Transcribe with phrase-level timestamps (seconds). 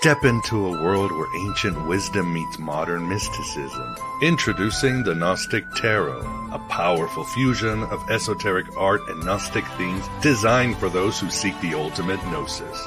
[0.00, 3.96] Step into a world where ancient wisdom meets modern mysticism.
[4.22, 6.20] Introducing the Gnostic Tarot,
[6.52, 11.74] a powerful fusion of esoteric art and Gnostic themes designed for those who seek the
[11.74, 12.80] ultimate gnosis.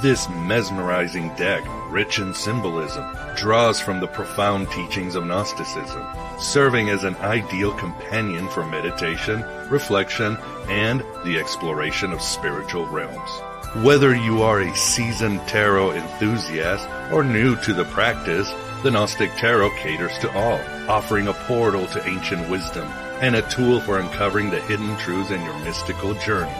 [0.00, 3.04] This mesmerizing deck, rich in symbolism,
[3.36, 6.06] draws from the profound teachings of Gnosticism,
[6.38, 10.38] serving as an ideal companion for meditation, reflection,
[10.70, 13.30] and the exploration of spiritual realms.
[13.76, 18.52] Whether you are a seasoned tarot enthusiast or new to the practice,
[18.82, 20.58] the Gnostic Tarot caters to all,
[20.90, 22.88] offering a portal to ancient wisdom
[23.20, 26.52] and a tool for uncovering the hidden truths in your mystical journey.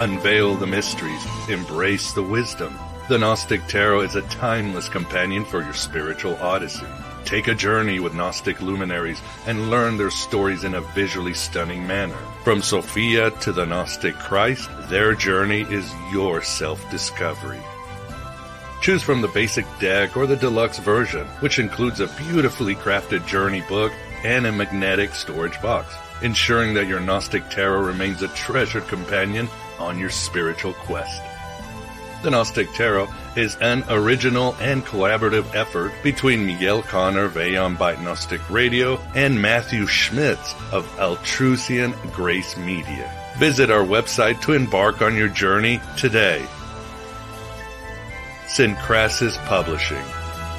[0.00, 2.78] Unveil the mysteries, embrace the wisdom.
[3.10, 6.86] The Gnostic Tarot is a timeless companion for your spiritual odyssey.
[7.26, 12.16] Take a journey with Gnostic luminaries and learn their stories in a visually stunning manner.
[12.44, 17.60] From Sophia to the Gnostic Christ, their journey is your self-discovery.
[18.80, 23.62] Choose from the basic deck or the deluxe version, which includes a beautifully crafted journey
[23.68, 23.92] book
[24.24, 29.96] and a magnetic storage box, ensuring that your Gnostic Tarot remains a treasured companion on
[29.96, 31.22] your spiritual quest.
[32.22, 38.48] The Gnostic Tarot is an original and collaborative effort between Miguel Conner of Byte Gnostic
[38.48, 43.12] Radio and Matthew Schmitz of Altrusian Grace Media.
[43.38, 46.46] Visit our website to embark on your journey today.
[48.46, 50.04] Synkrasis Publishing,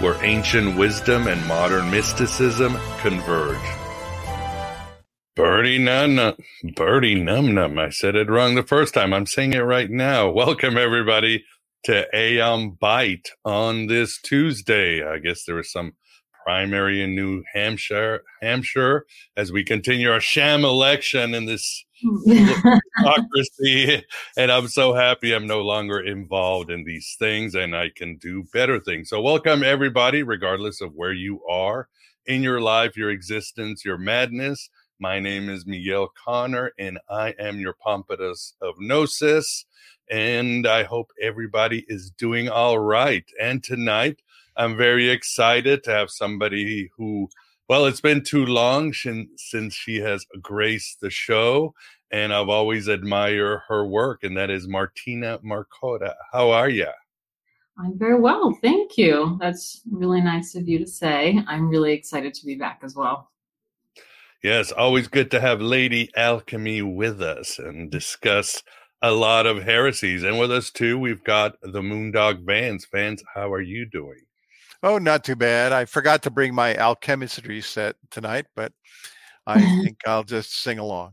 [0.02, 3.58] where ancient wisdom and modern mysticism converge.
[5.36, 6.36] Birdie Num Num,
[6.76, 7.80] Birdie Num Num.
[7.80, 9.14] I said it wrong the first time.
[9.14, 10.30] I'm saying it right now.
[10.30, 11.44] Welcome everybody
[11.84, 15.06] to Aeon Byte on this Tuesday.
[15.06, 15.94] I guess there was some
[16.46, 21.84] primary in New Hampshire, Hampshire, as we continue our sham election in this
[22.26, 24.02] democracy.
[24.38, 28.46] and I'm so happy I'm no longer involved in these things and I can do
[28.54, 29.10] better things.
[29.10, 31.90] So, welcome everybody, regardless of where you are
[32.26, 34.70] in your life, your existence, your madness.
[35.00, 39.66] My name is Miguel Conner, and I am your Pompatus of Gnosis.
[40.12, 43.26] And I hope everybody is doing all right.
[43.42, 44.22] And tonight,
[44.56, 47.30] I'm very excited to have somebody who,
[47.68, 51.74] well, it's been too long since she has graced the show,
[52.12, 56.14] and I've always admired her work, and that is Martina Markota.
[56.32, 56.90] How are you?
[57.80, 59.38] I'm very well, thank you.
[59.42, 61.40] That's really nice of you to say.
[61.48, 63.32] I'm really excited to be back as well.
[64.44, 68.62] Yes, always good to have Lady Alchemy with us and discuss
[69.04, 70.24] a lot of heresies.
[70.24, 72.88] And with us too, we've got the Moondog Vance.
[72.92, 74.22] Vance, how are you doing?
[74.82, 75.74] Oh, not too bad.
[75.74, 78.72] I forgot to bring my alchemistry set tonight, but
[79.46, 81.12] I think I'll just sing along.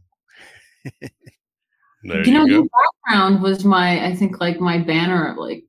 [1.03, 1.11] you,
[2.03, 5.65] you know, your background was my, I think, like my banner, like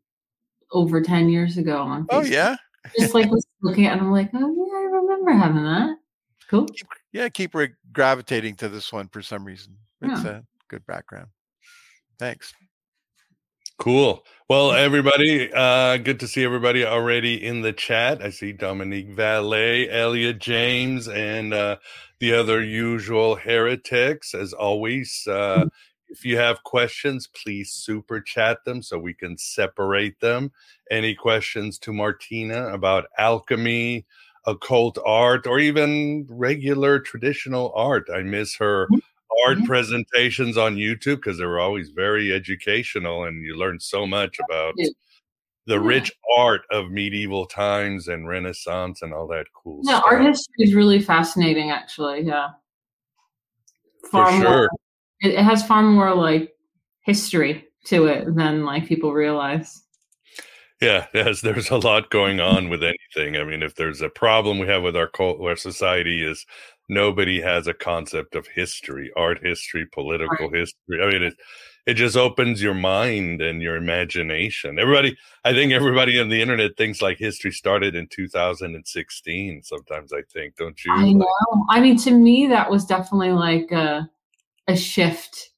[0.72, 2.06] over ten years ago on.
[2.10, 2.26] Oh, Facebook.
[2.26, 2.56] Oh yeah.
[2.98, 5.98] Just like was looking at, it, I'm like, oh yeah, I remember having that.
[6.50, 6.66] Cool.
[6.68, 9.76] Keep, yeah, keep re- gravitating to this one for some reason.
[10.02, 10.38] It's yeah.
[10.38, 11.28] a good background.
[12.22, 12.54] Thanks.
[13.80, 14.24] Cool.
[14.48, 18.22] Well, everybody, uh, good to see everybody already in the chat.
[18.22, 21.78] I see Dominique Valet, Elliot James, and uh,
[22.20, 24.36] the other usual heretics.
[24.36, 25.66] As always, uh,
[26.10, 30.52] if you have questions, please super chat them so we can separate them.
[30.92, 34.06] Any questions to Martina about alchemy,
[34.46, 38.10] occult art, or even regular traditional art?
[38.14, 38.88] I miss her
[39.46, 39.66] art mm-hmm.
[39.66, 44.74] presentations on YouTube because they were always very educational and you learn so much about
[45.68, 45.80] the yeah.
[45.80, 50.04] rich art of medieval times and Renaissance and all that cool yeah, stuff.
[50.08, 52.22] art history is really fascinating, actually.
[52.22, 52.50] Yeah.
[54.10, 54.50] Far For sure.
[54.50, 54.70] More,
[55.22, 56.54] it, it has far more like
[57.02, 59.84] history to it than like people realize.
[60.82, 63.40] Yeah, yes, there's a lot going on with anything.
[63.40, 66.46] I mean, if there's a problem we have with our cult, our society is
[66.92, 70.60] nobody has a concept of history, art history, political right.
[70.60, 71.02] history.
[71.02, 71.34] I mean, it
[71.88, 74.78] it just opens your mind and your imagination.
[74.78, 79.64] Everybody, I think everybody on the internet thinks like history started in 2016.
[79.64, 80.94] Sometimes I think, don't you?
[80.94, 81.66] I know.
[81.70, 84.08] I mean, to me, that was definitely like a
[84.68, 85.50] a shift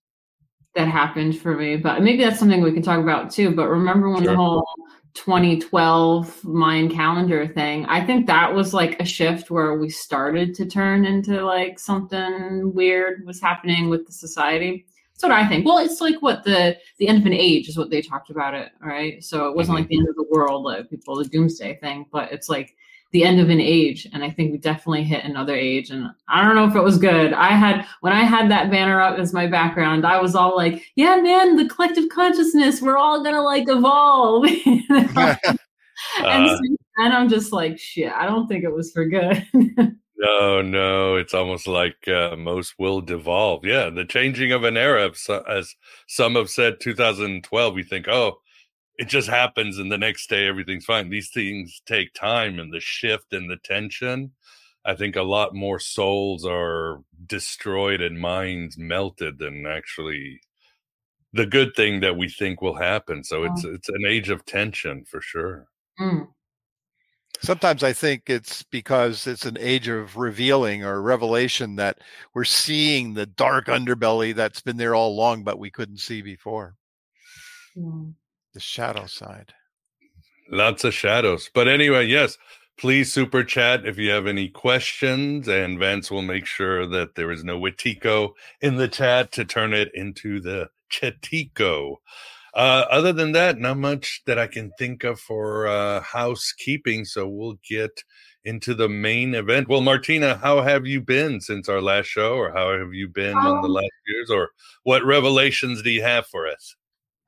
[0.75, 1.75] that happened for me.
[1.75, 3.53] But maybe that's something we can talk about too.
[3.53, 4.31] But remember when sure.
[4.31, 4.65] the whole
[5.13, 7.85] 2012 Mayan calendar thing.
[7.85, 12.73] I think that was like a shift where we started to turn into like something
[12.73, 14.85] weird was happening with the society.
[15.13, 15.65] That's what I think.
[15.65, 18.55] Well, it's like what the the end of an age is what they talked about
[18.55, 19.23] it, right?
[19.23, 19.83] So it wasn't mm-hmm.
[19.83, 22.75] like the end of the world, like people the doomsday thing, but it's like
[23.13, 26.43] the end of an age and i think we definitely hit another age and i
[26.43, 29.33] don't know if it was good i had when i had that banner up as
[29.33, 33.65] my background i was all like yeah man the collective consciousness we're all gonna like
[33.69, 34.45] evolve
[36.17, 36.59] and, uh,
[36.97, 39.45] and I'm just like, shit, I don't think it was for good.
[40.17, 43.65] no, no, it's almost like uh, most will devolve.
[43.65, 45.11] Yeah, the changing of an era,
[45.47, 45.75] as
[46.07, 48.39] some have said, 2012, we think, oh,
[48.97, 51.09] it just happens and the next day everything's fine.
[51.09, 54.31] These things take time and the shift and the tension.
[54.85, 60.41] I think a lot more souls are destroyed and minds melted than actually
[61.31, 63.23] the good thing that we think will happen.
[63.23, 65.67] So it's it's an age of tension for sure.
[65.99, 66.27] Mm.
[67.41, 71.99] Sometimes I think it's because it's an age of revealing or revelation that
[72.33, 76.75] we're seeing the dark underbelly that's been there all along, but we couldn't see before.
[77.75, 78.13] Mm.
[78.53, 79.53] The shadow side.
[80.49, 81.49] Lots of shadows.
[81.53, 82.37] But anyway, yes,
[82.77, 87.31] please super chat if you have any questions, and Vance will make sure that there
[87.31, 91.95] is no Wetiko in the chat to turn it into the Chetiko.
[92.53, 97.05] Uh, other than that, not much that I can think of for uh, housekeeping.
[97.05, 98.03] So we'll get
[98.45, 99.67] into the main event.
[99.67, 103.35] Well, Martina, how have you been since our last show, or how have you been
[103.35, 104.49] um, in the um last years, or
[104.83, 106.75] what revelations do you have for us?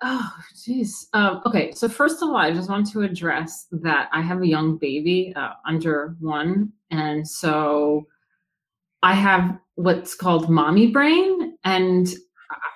[0.01, 0.33] Oh,
[0.63, 1.07] geez.
[1.13, 4.47] Um, okay, so first of all, I just want to address that I have a
[4.47, 8.05] young baby uh, under one, and so
[9.03, 12.07] I have what's called mommy brain, and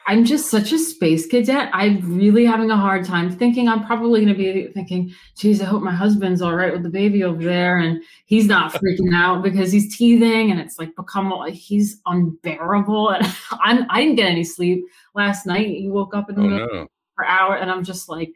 [0.07, 1.69] I'm just such a space cadet.
[1.71, 3.68] I'm really having a hard time thinking.
[3.68, 6.89] I'm probably going to be thinking, geez, I hope my husband's all right with the
[6.89, 7.77] baby over there.
[7.77, 13.10] And he's not freaking out because he's teething and it's like become, he's unbearable.
[13.10, 14.83] And I'm, I didn't get any sleep
[15.13, 15.68] last night.
[15.68, 16.88] He woke up in the oh, middle no.
[17.25, 18.31] Hour and I'm just like,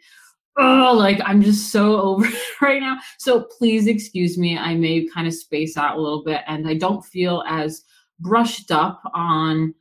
[0.58, 2.28] oh, like I'm just so over
[2.62, 3.00] right now.
[3.18, 4.58] So please excuse me.
[4.58, 7.84] I may kind of space out a little bit and I don't feel as
[8.20, 9.74] brushed up on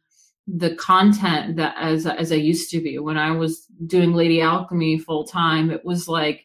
[0.48, 4.98] the content that as as I used to be when I was doing Lady Alchemy
[4.98, 5.70] full time.
[5.70, 6.44] It was like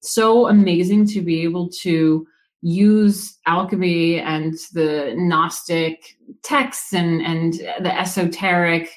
[0.00, 2.26] so amazing to be able to
[2.60, 8.90] use alchemy and the Gnostic texts and and the esoteric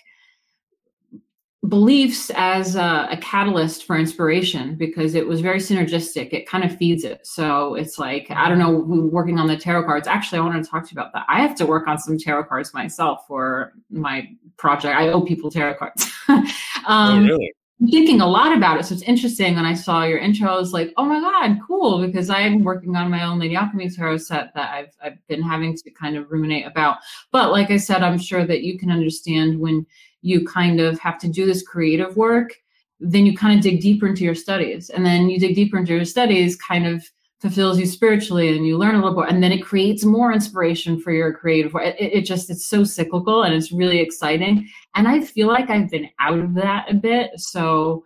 [1.67, 6.33] beliefs as a, a, catalyst for inspiration because it was very synergistic.
[6.33, 7.25] It kind of feeds it.
[7.25, 10.07] So it's like, I don't know, working on the tarot cards.
[10.07, 11.25] Actually, I wanted to talk to you about that.
[11.29, 14.27] I have to work on some tarot cards myself for my
[14.57, 14.95] project.
[14.95, 16.11] I owe people tarot cards.
[16.29, 16.45] um,
[16.87, 17.53] oh, really?
[17.79, 18.85] I'm thinking a lot about it.
[18.85, 19.55] So it's interesting.
[19.55, 22.05] When I saw your intro, I was like, oh my God, cool.
[22.05, 25.75] Because I'm working on my own Lady Alchemy tarot set that I've, I've been having
[25.77, 26.97] to kind of ruminate about.
[27.31, 29.85] But like I said, I'm sure that you can understand when
[30.21, 32.53] you kind of have to do this creative work,
[32.99, 34.89] then you kind of dig deeper into your studies.
[34.89, 37.03] And then you dig deeper into your studies, kind of
[37.41, 41.01] fulfills you spiritually and you learn a little more and then it creates more inspiration
[41.01, 41.95] for your creative work.
[41.99, 45.89] It, it, just it's so cyclical and it's really exciting and i feel like i've
[45.89, 48.05] been out of that a bit so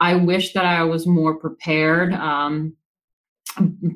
[0.00, 2.74] i wish that i was more prepared um,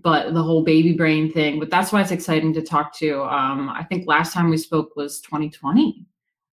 [0.02, 3.68] but the whole baby brain thing but that's why it's exciting to talk to um,
[3.68, 6.06] i think last time we spoke was 2020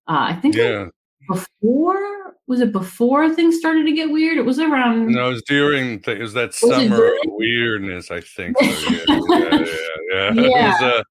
[0.10, 0.88] uh, i think yeah
[1.28, 4.38] before was it before things started to get weird?
[4.38, 5.08] It was around.
[5.08, 6.02] No, it was during.
[6.06, 8.12] It was that was summer of weirdness.
[8.12, 8.58] I think.
[8.60, 8.66] So,
[9.08, 9.66] yeah,
[10.10, 10.34] yeah, yeah.
[10.34, 10.72] Yeah.
[10.72, 11.04] Was, uh,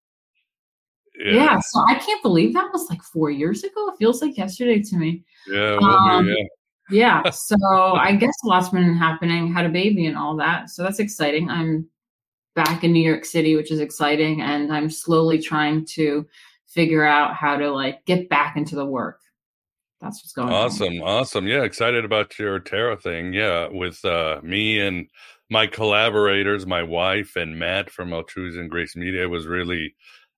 [1.17, 1.33] yeah.
[1.33, 1.61] yeah.
[1.61, 3.89] So I can't believe that was like four years ago.
[3.89, 5.25] It feels like yesterday to me.
[5.49, 5.79] Yeah.
[5.83, 7.23] Um, yeah.
[7.25, 7.31] yeah.
[7.33, 9.53] So I guess a lot's been happening.
[9.53, 10.71] Had a baby and all that.
[10.71, 11.51] So that's exciting.
[11.51, 11.89] I'm
[12.55, 16.27] back in New York City, which is exciting, and I'm slowly trying to
[16.67, 19.21] figure out how to like get back into the work
[20.05, 21.01] that's what's going awesome, on.
[21.01, 21.03] Awesome.
[21.03, 21.46] Awesome.
[21.46, 21.63] Yeah.
[21.63, 23.32] Excited about your tarot thing.
[23.32, 23.69] Yeah.
[23.69, 25.08] With uh, me and
[25.51, 29.94] my collaborators, my wife and Matt from Altrusian Grace Media was really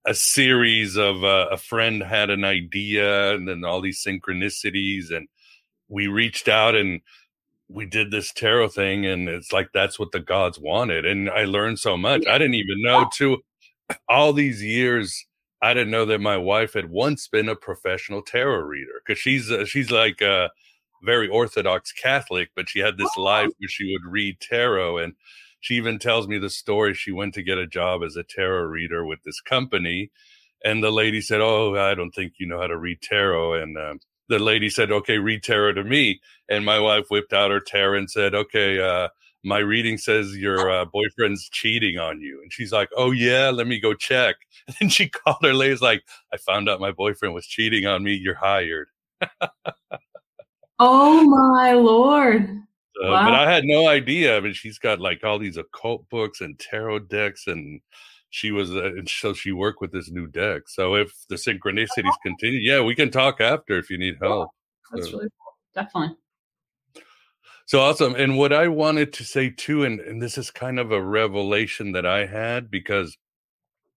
[0.07, 5.29] a series of uh, a friend had an idea and then all these synchronicities and
[5.89, 7.01] we reached out and
[7.69, 11.45] we did this tarot thing and it's like that's what the gods wanted and i
[11.45, 13.39] learned so much i didn't even know too
[14.09, 15.26] all these years
[15.63, 19.51] I didn't know that my wife had once been a professional tarot reader because she's
[19.51, 20.51] uh, she's like a
[21.03, 23.23] very orthodox Catholic, but she had this oh.
[23.23, 25.15] life where she would read tarot, and
[25.61, 26.95] she even tells me the story.
[26.95, 30.11] She went to get a job as a tarot reader with this company,
[30.65, 33.79] and the lady said, "Oh, I don't think you know how to read tarot," and
[33.79, 37.61] um, the lady said, "Okay, read tarot to me," and my wife whipped out her
[37.61, 39.09] tarot and said, "Okay." Uh,
[39.45, 42.41] my reading says your uh, boyfriend's cheating on you.
[42.43, 44.37] And she's like, oh, yeah, let me go check.
[44.81, 46.03] And she called her lady's like,
[46.35, 48.15] I found out my boyfriend was cheating on me.
[48.15, 48.89] You're hired.
[50.81, 52.49] oh, my Lord.
[53.01, 53.27] Wow.
[53.27, 54.37] But I had no idea.
[54.37, 57.81] I mean, she's got like all these occult books and tarot decks, and
[58.31, 60.63] she was, uh, and so she worked with this new deck.
[60.67, 64.51] So if the synchronicities continue, yeah, we can talk after if you need help.
[64.93, 65.19] That's so.
[65.19, 65.55] really cool.
[65.75, 66.17] Definitely.
[67.67, 68.15] So awesome.
[68.15, 71.93] And what I wanted to say too, and, and this is kind of a revelation
[71.93, 73.19] that I had because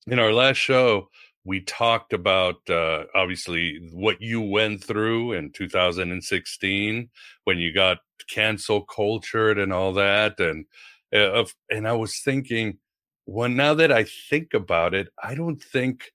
[0.08, 1.10] in our last show,
[1.46, 7.10] we talked about uh, obviously what you went through in 2016
[7.44, 10.40] when you got cancel cultured and all that.
[10.40, 10.66] And,
[11.14, 12.80] uh, and I was thinking,
[13.28, 16.12] well, now that I think about it, I don't think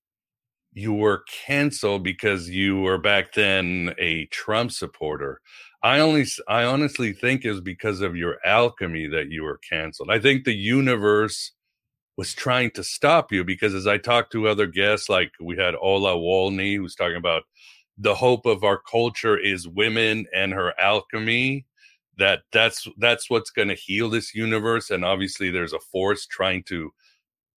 [0.75, 5.41] you were canceled because you were back then a Trump supporter.
[5.83, 10.11] I only, I honestly think is because of your alchemy that you were canceled.
[10.11, 11.53] I think the universe
[12.17, 15.75] was trying to stop you because as I talked to other guests, like we had
[15.81, 17.45] Ola Wolny, who's talking about
[17.97, 21.67] the hope of our culture is women and her alchemy.
[22.17, 26.63] That that's that's what's going to heal this universe, and obviously there's a force trying
[26.65, 26.93] to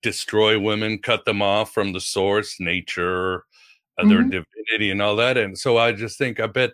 [0.01, 3.43] destroy women, cut them off from the source, nature,
[3.99, 4.09] mm-hmm.
[4.09, 5.37] their divinity, and all that.
[5.37, 6.71] And so I just think, I bet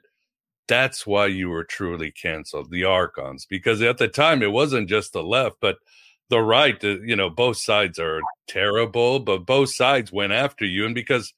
[0.68, 5.14] that's why you were truly canceled, the archons, because at the time it wasn't just
[5.14, 5.78] the left, but
[6.30, 6.82] the right.
[6.82, 11.34] You know, both sides are terrible, but both sides went after you, and because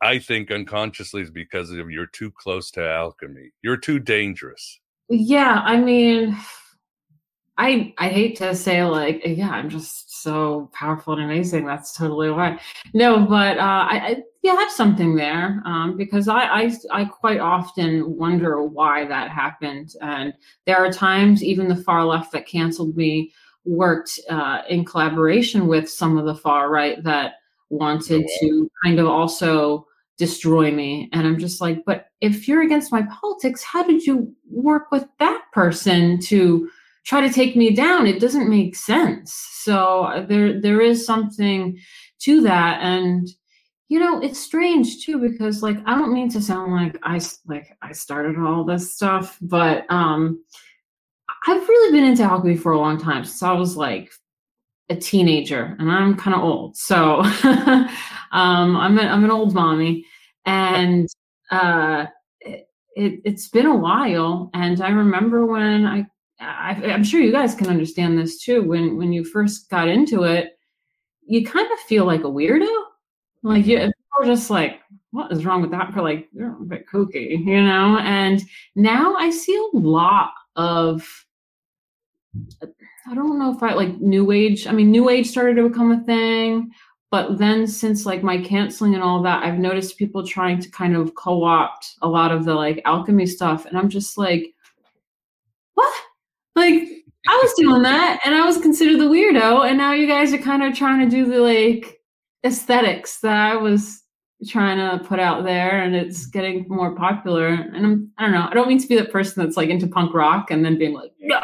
[0.00, 3.50] I think unconsciously is because of you're too close to alchemy.
[3.62, 4.80] You're too dangerous.
[5.08, 6.38] Yeah, I mean,
[7.60, 11.66] I I hate to say like yeah I'm just so powerful and amazing.
[11.66, 12.58] That's totally why.
[12.94, 17.04] No but uh, I, I yeah I have something there um, because I, I I
[17.04, 19.92] quite often wonder why that happened.
[20.00, 20.32] And
[20.64, 23.30] there are times even the far left that canceled me
[23.66, 27.34] worked uh, in collaboration with some of the far right that
[27.68, 29.86] wanted oh, to kind of also
[30.16, 31.10] destroy me.
[31.12, 35.04] And I'm just like but if you're against my politics how did you work with
[35.18, 36.70] that person to
[37.04, 39.34] try to take me down it doesn't make sense.
[39.62, 41.78] So uh, there there is something
[42.20, 43.28] to that and
[43.90, 47.76] you know it's strange too because like i don't mean to sound like i like
[47.82, 50.42] i started all this stuff but um
[51.46, 54.10] i've really been into alchemy for a long time since i was like
[54.90, 57.20] a teenager and i'm kind of old so
[58.32, 60.04] um i'm a, i'm an old mommy
[60.46, 61.08] and
[61.50, 62.06] uh
[62.40, 66.06] it, it, it's been a while and i remember when i
[66.40, 68.62] I, am sure you guys can understand this too.
[68.62, 70.58] When when you first got into it,
[71.26, 72.68] you kind of feel like a weirdo.
[73.42, 74.22] Like you, mm-hmm.
[74.22, 74.80] are just like,
[75.10, 75.92] what is wrong with that?
[75.92, 77.98] For like, you're a bit kooky, you know.
[77.98, 78.42] And
[78.74, 81.06] now I see a lot of.
[83.08, 84.66] I don't know if I like new age.
[84.66, 86.70] I mean, new age started to become a thing,
[87.10, 90.94] but then since like my canceling and all that, I've noticed people trying to kind
[90.94, 94.54] of co-opt a lot of the like alchemy stuff, and I'm just like?
[96.60, 96.88] Like
[97.26, 100.38] I was doing that and I was considered the weirdo, and now you guys are
[100.38, 102.00] kind of trying to do the like
[102.44, 104.02] aesthetics that I was
[104.48, 107.48] trying to put out there and it's getting more popular.
[107.48, 109.86] And I'm I don't know, I don't mean to be that person that's like into
[109.86, 111.40] punk rock and then being like, no,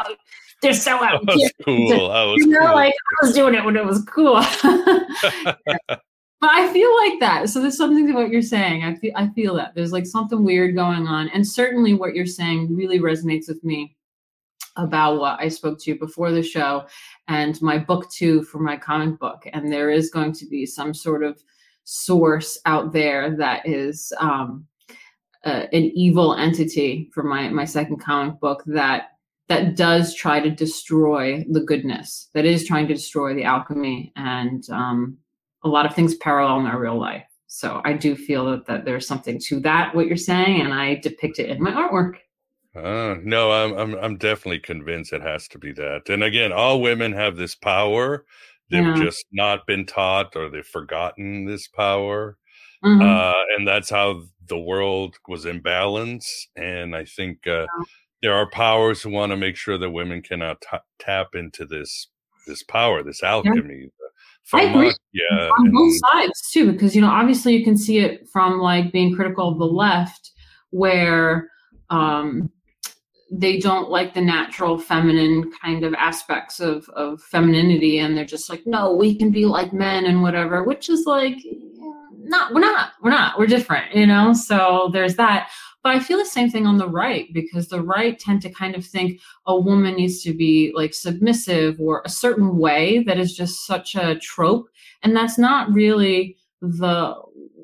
[0.61, 1.25] they're so out.
[1.25, 2.35] That was cool.
[2.37, 2.75] You know, cool.
[2.75, 4.43] like I was doing it when it was cool.
[6.39, 7.49] But I feel like that.
[7.49, 8.83] So there's something to what you're saying.
[8.83, 9.73] I feel I feel that.
[9.73, 11.29] There's like something weird going on.
[11.29, 13.96] And certainly what you're saying really resonates with me
[14.77, 16.85] about what I spoke to you before the show
[17.27, 19.43] and my book too for my comic book.
[19.51, 21.43] And there is going to be some sort of
[21.83, 24.65] source out there that is um,
[25.45, 29.11] uh, an evil entity for my my second comic book that
[29.47, 34.69] that does try to destroy the goodness that is trying to destroy the alchemy and
[34.69, 35.17] um,
[35.63, 38.83] a lot of things parallel in our real life so i do feel that, that
[38.83, 42.15] there's something to that what you're saying and i depict it in my artwork
[42.77, 46.09] uh, no, I'm I'm I'm definitely convinced it has to be that.
[46.09, 48.25] And again, all women have this power.
[48.69, 49.01] They've yeah.
[49.01, 52.37] just not been taught or they've forgotten this power.
[52.83, 53.01] Mm-hmm.
[53.01, 56.47] Uh, and that's how the world was in balance.
[56.55, 57.83] And I think uh, yeah.
[58.21, 62.07] there are powers who want to make sure that women cannot t- tap into this
[62.45, 63.81] this power, this alchemy.
[63.81, 63.87] Yeah.
[64.53, 64.93] I agree.
[65.11, 68.59] Yeah, on and, both sides too, because you know, obviously, you can see it from
[68.59, 70.31] like being critical of the left,
[70.69, 71.49] where
[71.89, 72.49] um,
[73.29, 78.49] they don't like the natural feminine kind of aspects of of femininity and they're just
[78.49, 81.37] like no we can be like men and whatever which is like
[82.27, 84.33] not we're not we're not we're different you know?
[84.33, 85.49] So there's that.
[85.83, 88.75] But i feel the same thing on the right because the right tend to kind
[88.75, 93.33] of think a woman needs to be like submissive or a certain way that is
[93.33, 94.67] just such a trope.
[95.03, 97.15] And that's not really the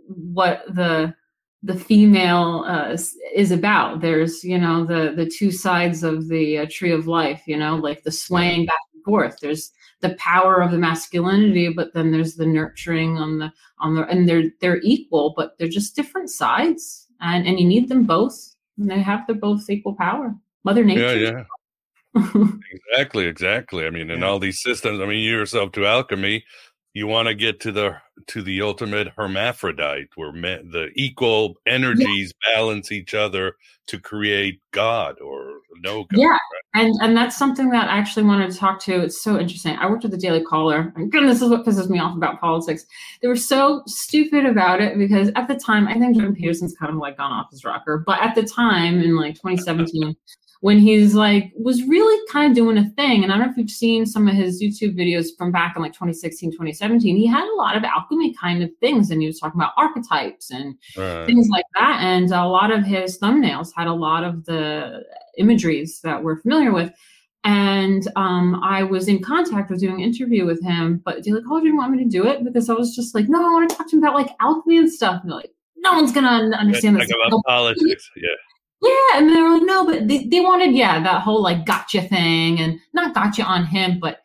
[0.07, 1.15] what the
[1.63, 2.97] the female uh,
[3.33, 4.01] is about.
[4.01, 7.41] There's, you know, the the two sides of the uh, tree of life.
[7.47, 9.37] You know, like the swaying back and forth.
[9.41, 14.05] There's the power of the masculinity, but then there's the nurturing on the on the,
[14.07, 18.55] and they're they're equal, but they're just different sides, and and you need them both.
[18.77, 20.35] And they have their both equal power.
[20.65, 21.17] Mother Nature.
[21.17, 21.43] Yeah, yeah.
[22.71, 23.85] exactly, exactly.
[23.85, 26.43] I mean, in all these systems, I mean, you yourself to alchemy,
[26.93, 27.97] you want to get to the
[28.27, 32.55] to the ultimate hermaphrodite, where me, the equal energies yeah.
[32.55, 33.55] balance each other
[33.87, 36.19] to create God or no God.
[36.19, 36.39] Yeah, right?
[36.75, 39.01] and and that's something that I actually wanted to talk to.
[39.01, 39.75] It's so interesting.
[39.75, 42.39] I worked with the Daily Caller, and goodness, this is what pisses me off about
[42.39, 42.85] politics.
[43.21, 46.91] They were so stupid about it because at the time, I think Jordan Peterson's kind
[46.91, 50.15] of like gone off his rocker, but at the time in like 2017
[50.63, 53.57] when he's like was really kind of doing a thing and i don't know if
[53.57, 57.43] you've seen some of his youtube videos from back in like 2016 2017 he had
[57.43, 61.25] a lot of alchemy kind of things and he was talking about archetypes and right.
[61.25, 65.03] things like that and a lot of his thumbnails had a lot of the
[65.37, 66.93] imageries that we're familiar with
[67.43, 71.43] and um, I was in contact with doing an interview with him, but they're like,
[71.51, 73.51] "Oh, do you want me to do it?" Because I was just like, "No, I
[73.51, 76.13] want to talk to him about like alchemy and stuff." And they're like, "No one's
[76.13, 78.29] gonna understand this." About politics, yeah.
[78.83, 82.01] Yeah, and they were like, no, but they, they wanted, yeah, that whole like gotcha
[82.01, 84.19] thing and not gotcha on him, but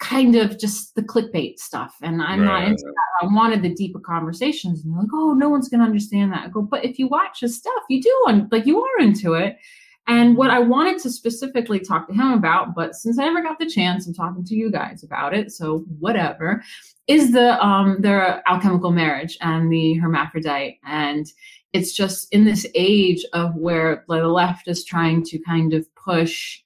[0.00, 1.94] kind of just the clickbait stuff.
[2.02, 2.60] And I'm right.
[2.60, 3.26] not into that.
[3.26, 4.82] I wanted the deeper conversations.
[4.82, 6.46] And they're like, oh, no one's going to understand that.
[6.46, 9.34] I go, but if you watch his stuff, you do, and like you are into
[9.34, 9.58] it.
[10.06, 13.58] And what I wanted to specifically talk to him about, but since I never got
[13.58, 15.52] the chance, I'm talking to you guys about it.
[15.52, 16.62] So whatever,
[17.08, 20.78] is the um their alchemical marriage and the hermaphrodite.
[20.86, 21.26] And
[21.72, 26.60] it's just in this age of where the left is trying to kind of push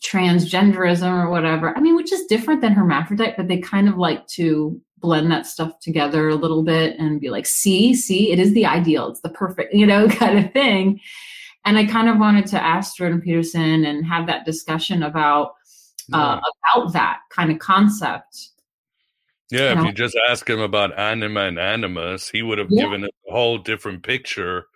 [0.00, 1.76] transgenderism or whatever.
[1.76, 5.46] I mean, which is different than hermaphrodite, but they kind of like to blend that
[5.46, 9.20] stuff together a little bit and be like, see, see, it is the ideal, it's
[9.20, 11.00] the perfect, you know, kind of thing.
[11.64, 15.54] And I kind of wanted to ask Jordan Peterson and have that discussion about
[16.10, 16.40] uh,
[16.74, 18.52] about that kind of concept
[19.50, 22.84] yeah, if you just ask him about anima and animus, he would have yeah.
[22.84, 24.66] given a whole different picture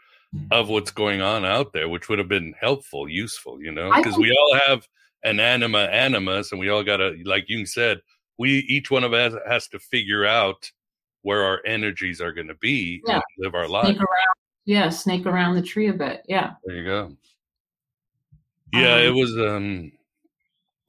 [0.50, 4.17] of what's going on out there, which would have been helpful, useful, you know, because
[4.17, 4.88] we all have
[5.25, 8.00] an anima animus, and we all got to, like you said,
[8.38, 10.71] we each one of us has to figure out
[11.21, 13.16] where our energies are going to be yeah.
[13.16, 13.96] and live our life.
[14.64, 16.23] Yeah, snake around the tree a bit.
[16.29, 16.53] Yeah.
[16.64, 17.16] There you go.
[18.73, 19.37] Yeah, um, it was.
[19.37, 19.92] um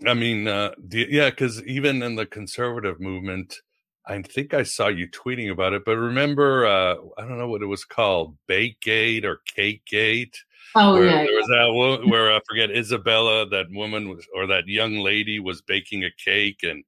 [0.05, 3.61] I mean, uh, the, yeah, because even in the conservative movement,
[4.05, 7.61] I think I saw you tweeting about it, but remember, uh, I don't know what
[7.61, 10.35] it was called, Bakegate or Cakegate.
[10.75, 14.47] Oh where yeah, there was that one where I forget Isabella, that woman was, or
[14.47, 16.83] that young lady was baking a cake, and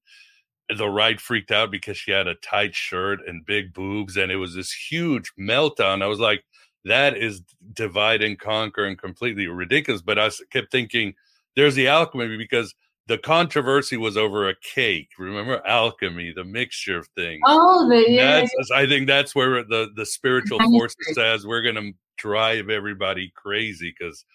[0.75, 4.38] the right freaked out because she had a tight shirt and big boobs, and it
[4.38, 6.01] was this huge meltdown.
[6.01, 6.43] I was like,
[6.84, 7.41] that is
[7.73, 10.01] divide and conquer and completely ridiculous.
[10.01, 11.13] But I kept thinking,
[11.56, 12.73] there's the alchemy because
[13.08, 15.10] the controversy was over a cake.
[15.20, 17.41] Remember alchemy, the mixture of things.
[17.46, 18.46] Oh, the, yeah.
[18.74, 23.94] I think that's where the the spiritual force says we're going to drive everybody crazy
[23.98, 24.26] because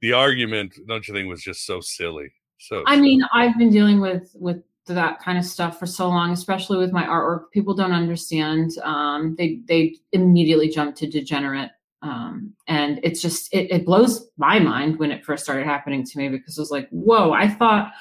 [0.00, 2.32] the argument, don't you think, was just so silly.
[2.58, 6.30] So I mean, I've been dealing with with that kind of stuff for so long,
[6.30, 7.50] especially with my artwork.
[7.52, 8.70] People don't understand.
[8.82, 11.70] Um, they they immediately jump to degenerate
[12.04, 16.18] um, and it's just it, it, blows my mind when it first started happening to
[16.18, 17.92] me because it was like whoa i thought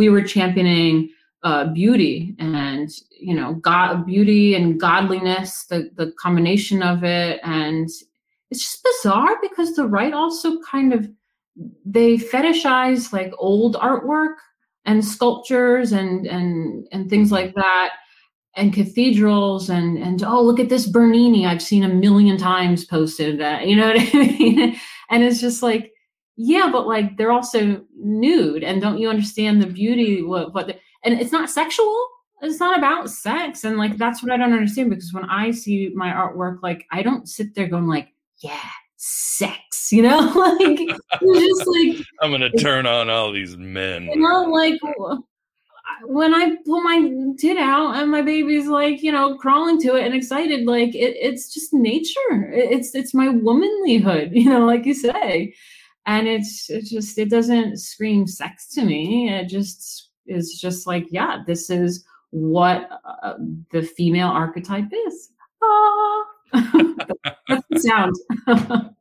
[0.00, 1.10] we were championing
[1.42, 7.38] uh, beauty and you know god beauty and godliness the the combination of it.
[7.42, 7.86] And
[8.50, 11.06] it's just bizarre because the right also kind of
[11.84, 14.36] they fetishize like old artwork
[14.86, 17.90] and sculptures and and and things like that
[18.56, 23.38] and cathedrals and and oh look at this bernini i've seen a million times posted
[23.38, 24.76] that you know what i mean?
[25.10, 25.89] And it's just like
[26.42, 30.22] yeah, but like they're also nude, and don't you understand the beauty?
[30.22, 31.94] What, what the, and it's not sexual.
[32.40, 35.90] It's not about sex, and like that's what I don't understand because when I see
[35.94, 39.58] my artwork, like I don't sit there going like, yeah, sex,
[39.92, 40.18] you know,
[40.58, 44.04] like just like I'm gonna turn on all these men.
[44.04, 44.80] You know, like
[46.04, 50.06] when I pull my tit out and my baby's like, you know, crawling to it
[50.06, 52.50] and excited, like it, it's just nature.
[52.50, 55.54] It's it's my womanlyhood, you know, like you say
[56.06, 61.06] and it's it just it doesn't scream sex to me it just is just like
[61.10, 62.88] yeah this is what
[63.22, 63.34] uh,
[63.72, 65.30] the female archetype is
[65.62, 66.24] ah.
[67.48, 68.16] that's the sound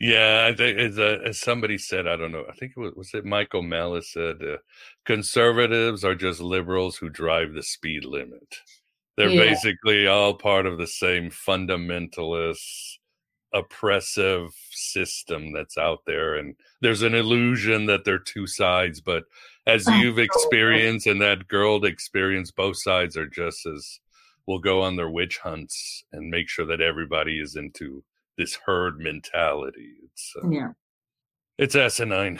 [0.00, 2.94] yeah i think as, uh, as somebody said i don't know i think it was,
[2.94, 4.56] was it michael malice said uh,
[5.04, 8.56] conservatives are just liberals who drive the speed limit
[9.16, 9.50] they're yeah.
[9.50, 12.97] basically all part of the same fundamentalists
[13.54, 19.24] oppressive system that's out there and there's an illusion that there are two sides but
[19.66, 24.00] as you've experienced and that girl experienced both sides are just as
[24.46, 28.04] will go on their witch hunts and make sure that everybody is into
[28.36, 30.72] this herd mentality it's uh, yeah
[31.56, 32.38] it's asinine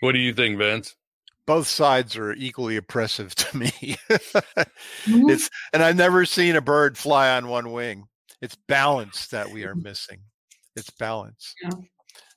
[0.00, 0.94] What do you think, Vince?
[1.46, 3.70] Both sides are equally oppressive to me.
[3.70, 5.30] mm-hmm.
[5.30, 8.06] It's and I've never seen a bird fly on one wing.
[8.42, 10.20] It's balance that we are missing.
[10.74, 11.54] It's balance.
[11.62, 11.70] Yeah.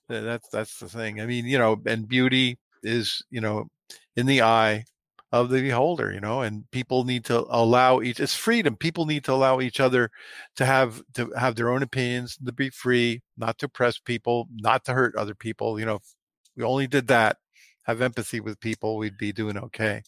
[0.08, 1.22] That's that's the thing.
[1.22, 3.68] I mean, you know, and beauty is, you know,
[4.16, 4.86] in the eye
[5.32, 8.76] of the beholder, you know, and people need to allow each it's freedom.
[8.76, 10.10] People need to allow each other
[10.56, 14.84] to have to have their own opinions, to be free, not to oppress people, not
[14.86, 15.80] to hurt other people.
[15.80, 16.16] You know, if
[16.56, 17.38] we only did that,
[17.84, 20.02] have empathy with people, we'd be doing okay.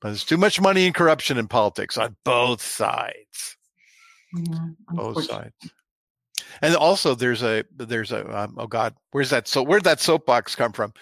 [0.00, 3.56] But there's too much money and corruption in politics on both sides.
[4.34, 5.54] Yeah, both sides.
[6.62, 10.54] And also there's a there's a um, oh god where's that so where'd that soapbox
[10.54, 10.92] come from?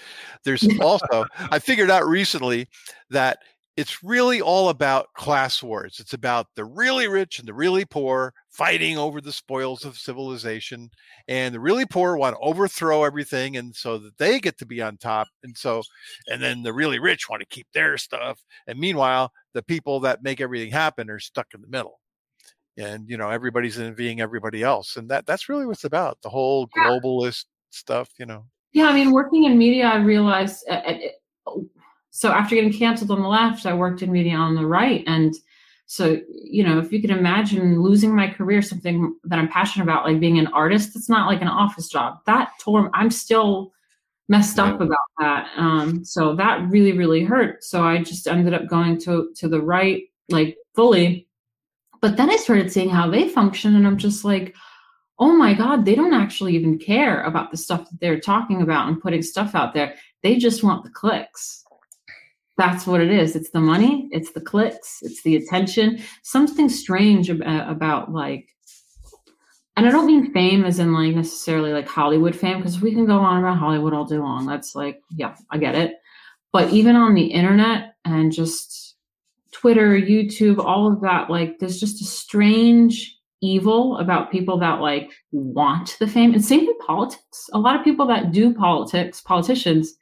[0.44, 2.68] There's also i figured out recently
[3.10, 3.38] that
[3.78, 5.98] it's really all about class wars.
[6.00, 10.90] It's about the really rich and the really poor fighting over the spoils of civilization
[11.28, 14.82] and the really poor want to overthrow everything and so that they get to be
[14.82, 15.80] on top and so
[16.26, 20.24] and then the really rich want to keep their stuff and meanwhile the people that
[20.24, 22.00] make everything happen are stuck in the middle
[22.78, 26.68] and you know everybody's envying everybody else and that that's really what's about the whole
[26.76, 26.84] yeah.
[26.84, 30.74] globalist stuff you know yeah i mean working in media i realized uh,
[31.46, 31.52] uh,
[32.10, 35.34] so after getting canceled on the left i worked in media on the right and
[35.86, 40.04] so you know if you can imagine losing my career something that i'm passionate about
[40.04, 43.72] like being an artist it's not like an office job that tore i'm still
[44.30, 48.66] messed up about that um, so that really really hurt so i just ended up
[48.68, 51.27] going to to the right like fully
[52.00, 54.54] but then I started seeing how they function, and I'm just like,
[55.18, 58.88] oh my God, they don't actually even care about the stuff that they're talking about
[58.88, 59.94] and putting stuff out there.
[60.22, 61.64] They just want the clicks.
[62.56, 63.36] That's what it is.
[63.36, 66.00] It's the money, it's the clicks, it's the attention.
[66.22, 68.48] Something strange about, uh, about like,
[69.76, 73.06] and I don't mean fame as in like necessarily like Hollywood fame, because we can
[73.06, 74.44] go on about Hollywood all day long.
[74.44, 75.94] That's like, yeah, I get it.
[76.52, 78.87] But even on the internet and just
[79.52, 85.12] Twitter, YouTube, all of that, like there's just a strange evil about people that like
[85.32, 86.34] want the fame.
[86.34, 87.48] And same with politics.
[87.52, 89.94] A lot of people that do politics, politicians,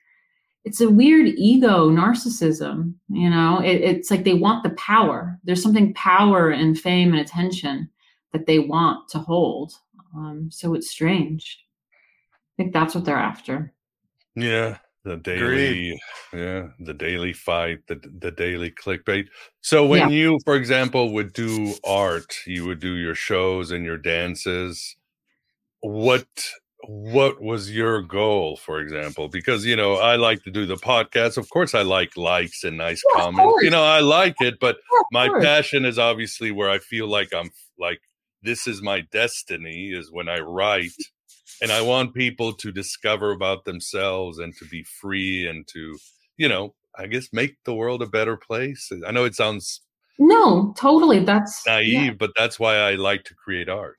[0.65, 2.95] it's a weird ego narcissism.
[3.09, 5.39] You know, it, it's like they want the power.
[5.45, 7.89] There's something power and fame and attention
[8.33, 9.75] that they want to hold.
[10.17, 11.65] Um, so it's strange.
[12.59, 13.73] I think that's what they're after.
[14.35, 16.01] Yeah the daily
[16.33, 19.27] yeah the daily fight the the daily clickbait.
[19.61, 20.17] So when yeah.
[20.17, 24.97] you for example would do art you would do your shows and your dances
[25.81, 26.27] what
[26.89, 29.29] what was your goal for example?
[29.29, 31.37] Because you know i like to do the podcast.
[31.37, 33.63] Of course i like likes and nice yeah, comments.
[33.63, 35.45] You know i like it but yeah, my course.
[35.45, 38.01] passion is obviously where i feel like i'm like
[38.43, 40.93] this is my destiny is when i write
[41.63, 45.99] and I want people to discover about themselves and to be free and to,
[46.37, 48.91] you know, I guess make the world a better place.
[49.07, 49.83] I know it sounds
[50.19, 51.21] no, totally.
[51.21, 52.11] That's naive, yeah.
[52.13, 53.99] but that's why I like to create art.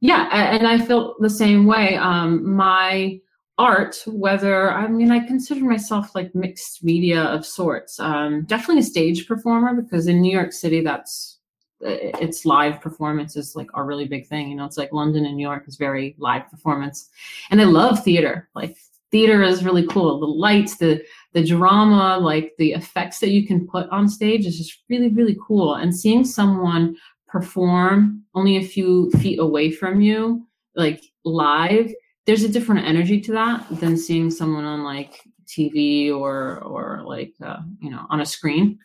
[0.00, 1.96] Yeah, and I feel the same way.
[1.96, 3.20] Um, my
[3.58, 8.00] art, whether I mean, I consider myself like mixed media of sorts.
[8.00, 11.38] Um, definitely a stage performer because in New York City, that's
[11.80, 14.50] it's live performances like are really big thing.
[14.50, 17.08] You know, it's like London and New York is very live performance,
[17.50, 18.48] and I love theater.
[18.54, 18.76] Like
[19.10, 20.20] theater is really cool.
[20.20, 24.58] The lights, the the drama, like the effects that you can put on stage is
[24.58, 25.74] just really really cool.
[25.74, 31.92] And seeing someone perform only a few feet away from you, like live,
[32.26, 37.34] there's a different energy to that than seeing someone on like TV or or like
[37.44, 38.78] uh, you know on a screen.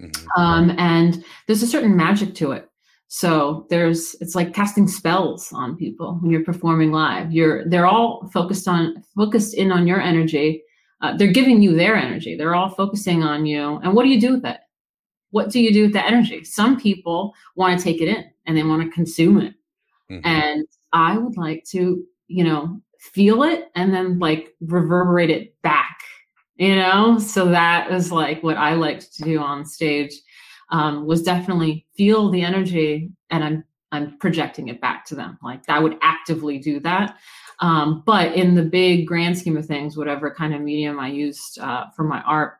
[0.00, 0.40] Mm-hmm.
[0.40, 2.68] Um, and there's a certain magic to it.
[3.08, 7.32] So there's it's like casting spells on people when you're performing live.
[7.32, 10.62] You're they're all focused on focused in on your energy.
[11.00, 12.36] Uh, they're giving you their energy.
[12.36, 13.76] They're all focusing on you.
[13.84, 14.58] And what do you do with it?
[15.30, 16.44] What do you do with the energy?
[16.44, 19.54] Some people want to take it in and they want to consume it.
[20.10, 20.26] Mm-hmm.
[20.26, 25.93] And I would like to, you know, feel it and then like reverberate it back
[26.56, 27.18] you know?
[27.18, 30.14] So that is like what i liked to do on stage
[30.70, 35.38] um, was definitely feel the energy and i'm i'm projecting it back to them.
[35.42, 37.16] Like i would actively do that.
[37.60, 41.58] Um, but in the big grand scheme of things whatever kind of medium i used
[41.58, 42.58] uh, for my art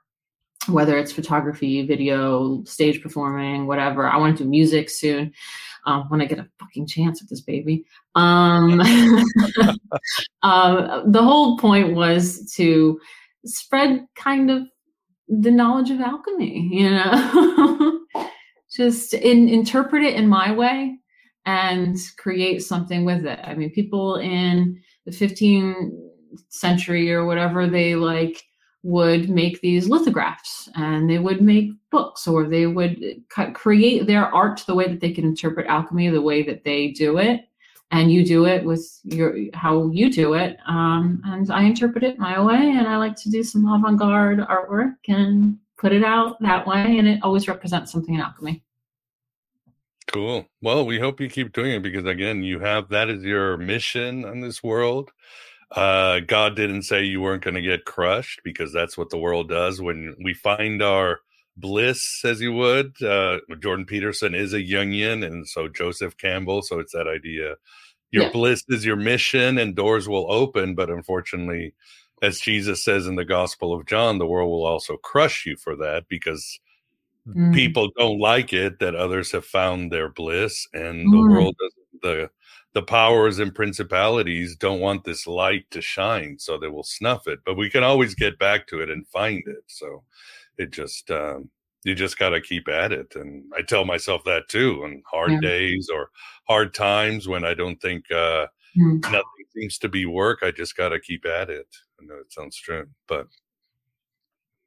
[0.69, 5.33] whether it's photography video stage performing whatever i want to do music soon
[5.87, 7.85] um, when I get a fucking chance with this baby.
[8.15, 8.81] Um,
[10.43, 13.01] uh, the whole point was to
[13.45, 14.63] spread kind of
[15.29, 18.01] the knowledge of alchemy, you know,
[18.71, 20.99] just in, interpret it in my way
[21.47, 23.41] and create something with it.
[23.43, 25.91] I mean, people in the 15th
[26.49, 28.43] century or whatever, they like
[28.83, 33.03] would make these lithographs and they would make books or they would
[33.55, 37.17] create their art the way that they can interpret alchemy the way that they do
[37.17, 37.49] it
[37.91, 42.19] and you do it with your how you do it um, and i interpret it
[42.19, 46.67] my way and i like to do some avant-garde artwork and put it out that
[46.67, 48.63] way and it always represents something in alchemy
[50.13, 50.47] cool.
[50.63, 54.25] Well we hope you keep doing it because again you have that is your mission
[54.25, 55.11] on this world.
[55.71, 59.49] Uh, God didn't say you weren't going to get crushed because that's what the world
[59.49, 61.21] does when we find our
[61.57, 63.01] bliss, as you would.
[63.03, 66.63] Uh, Jordan Peterson is a Jungian, and so Joseph Campbell.
[66.63, 67.57] So it's that idea.
[68.11, 68.33] Your yeah.
[68.33, 70.75] bliss is your mission, and doors will open.
[70.75, 71.75] But unfortunately,
[72.23, 75.77] as Jesus says in the Gospel of John, the world will also crush you for
[75.77, 76.61] that because
[77.29, 77.53] mm.
[77.55, 81.11] people don't like it that others have found their bliss, and mm.
[81.11, 81.57] the world.
[82.03, 82.31] The
[82.75, 87.39] the powers and principalities don't want this light to shine, so they will snuff it.
[87.47, 89.63] But we can always get back to it and find it.
[89.69, 90.03] So
[90.59, 91.51] it just um,
[91.85, 93.15] you just got to keep at it.
[93.15, 94.83] And I tell myself that too.
[94.85, 95.41] On hard yeah.
[95.41, 96.11] days or
[96.49, 99.03] hard times when I don't think uh, mm.
[99.03, 99.23] nothing
[99.55, 101.69] seems to be work, I just got to keep at it.
[102.01, 103.29] I know it sounds strange, but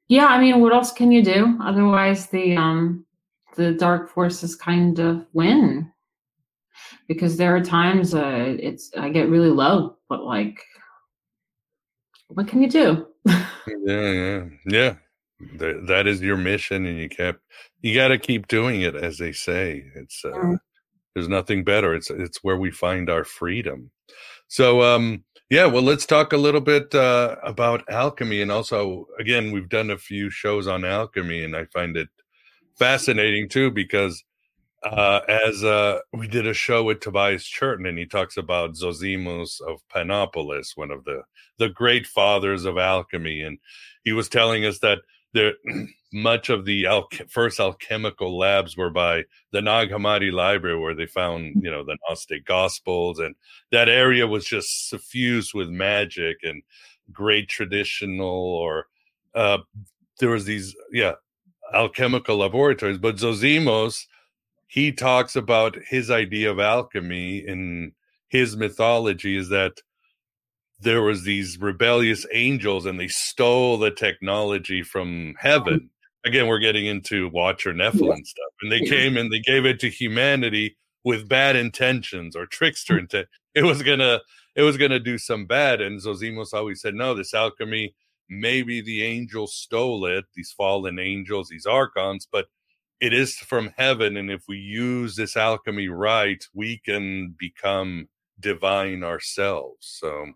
[0.08, 1.58] yeah, I mean, what else can you do?
[1.62, 3.04] Otherwise, the um,
[3.56, 5.92] the dark forces kind of win
[7.08, 10.64] because there are times uh, it's I get really low, but like,
[12.28, 13.06] what can you do?
[13.26, 13.44] yeah,
[13.86, 14.94] yeah, yeah.
[15.58, 17.40] That, that is your mission, and you kept
[17.80, 19.84] you got to keep doing it, as they say.
[19.94, 20.58] It's uh, mm.
[21.14, 21.94] there's nothing better.
[21.94, 23.90] It's it's where we find our freedom.
[24.48, 29.52] So, um, yeah, well, let's talk a little bit uh, about alchemy, and also, again,
[29.52, 32.08] we've done a few shows on alchemy, and I find it
[32.76, 34.24] fascinating too because
[34.82, 39.60] uh, as uh, we did a show with Tobias Churton, and he talks about Zosimus
[39.60, 41.22] of Panopolis, one of the
[41.58, 43.58] the great fathers of alchemy, and
[44.04, 44.98] he was telling us that
[45.32, 45.54] there
[46.12, 51.06] much of the al- first alchemical labs were by the Nag Hammadi library, where they
[51.06, 53.34] found you know the Gnostic Gospels, and
[53.70, 56.62] that area was just suffused with magic and
[57.12, 58.86] great traditional or
[59.34, 59.58] uh,
[60.20, 61.14] there was these yeah
[61.74, 64.06] alchemical laboratories, but Zosimus
[64.68, 67.92] he talks about his idea of alchemy in
[68.28, 69.80] his mythology is that
[70.80, 75.90] there was these rebellious angels and they stole the technology from heaven.
[76.24, 78.52] Again, we're getting into Watcher Nephilim stuff.
[78.62, 83.00] And they came and they gave it to humanity with bad intentions or trickster mm.
[83.00, 83.28] intent.
[83.54, 84.20] It was gonna
[84.54, 85.80] it was gonna do some bad.
[85.80, 87.94] And Zosimus always said, No, this alchemy,
[88.28, 92.46] maybe the angels stole it, these fallen angels, these archons, but
[93.00, 98.08] it is from heaven and if we use this alchemy right we can become
[98.40, 100.26] divine ourselves so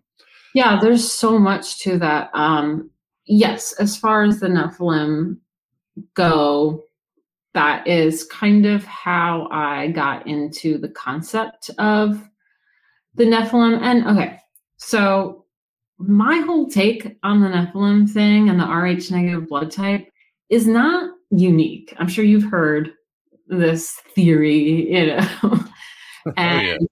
[0.53, 2.89] yeah there's so much to that um
[3.25, 5.37] yes as far as the nephilim
[6.13, 6.83] go
[7.53, 12.27] that is kind of how i got into the concept of
[13.15, 14.39] the nephilim and okay
[14.77, 15.45] so
[15.99, 20.07] my whole take on the nephilim thing and the rh negative blood type
[20.49, 21.93] is not unique.
[21.97, 22.91] I'm sure you've heard
[23.47, 25.65] this theory, you know.
[26.37, 26.87] and oh,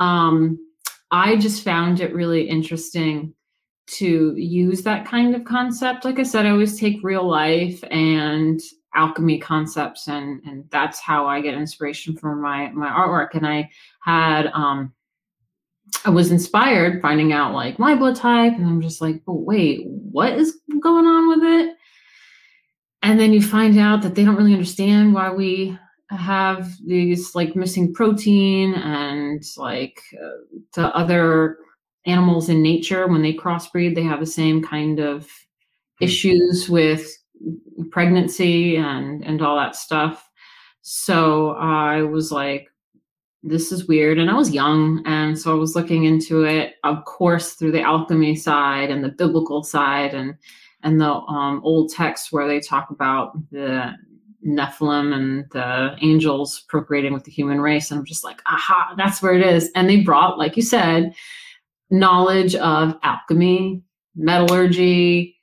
[0.00, 0.26] yeah.
[0.26, 0.58] um,
[1.10, 3.34] I just found it really interesting
[3.88, 6.04] to use that kind of concept.
[6.04, 8.60] Like I said, I always take real life and
[8.96, 13.34] alchemy concepts and and that's how I get inspiration for my my artwork.
[13.34, 13.70] And I
[14.02, 14.92] had um
[16.04, 19.86] I was inspired finding out like my blood type, and I'm just like, but wait,
[19.86, 21.76] what is going on with it?
[23.02, 25.76] and then you find out that they don't really understand why we
[26.16, 31.58] have these like missing protein and like uh, the other
[32.06, 35.24] animals in nature when they crossbreed they have the same kind of
[35.98, 36.04] hmm.
[36.04, 37.16] issues with
[37.90, 40.28] pregnancy and and all that stuff
[40.82, 42.68] so i was like
[43.42, 47.04] this is weird and i was young and so i was looking into it of
[47.04, 50.34] course through the alchemy side and the biblical side and
[50.82, 53.92] and the um, old texts where they talk about the
[54.46, 57.90] Nephilim and the angels procreating with the human race.
[57.90, 59.70] And I'm just like, aha, that's where it is.
[59.74, 61.14] And they brought, like you said,
[61.90, 63.82] knowledge of alchemy,
[64.14, 65.36] metallurgy,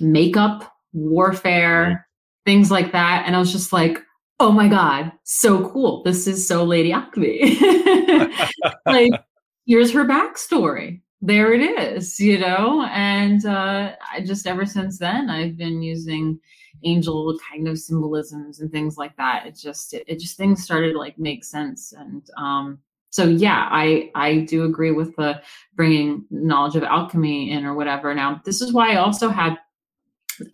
[0.00, 2.08] makeup, warfare,
[2.44, 3.24] things like that.
[3.26, 3.98] And I was just like,
[4.38, 6.02] oh my God, so cool.
[6.02, 7.58] This is so Lady Alchemy.
[8.86, 9.10] like,
[9.66, 12.88] here's her backstory there it is, you know.
[12.92, 16.38] And uh, I just ever since then, I've been using
[16.84, 19.46] angel kind of symbolisms and things like that.
[19.46, 21.92] It just it, it just things started to like make sense.
[21.92, 22.78] And um,
[23.10, 25.42] so yeah, I I do agree with the
[25.74, 28.14] bringing knowledge of alchemy in or whatever.
[28.14, 29.56] Now this is why I also had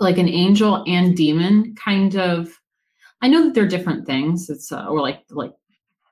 [0.00, 2.58] like an angel and demon kind of
[3.20, 4.48] I know that they're different things.
[4.48, 5.52] It's uh, or like like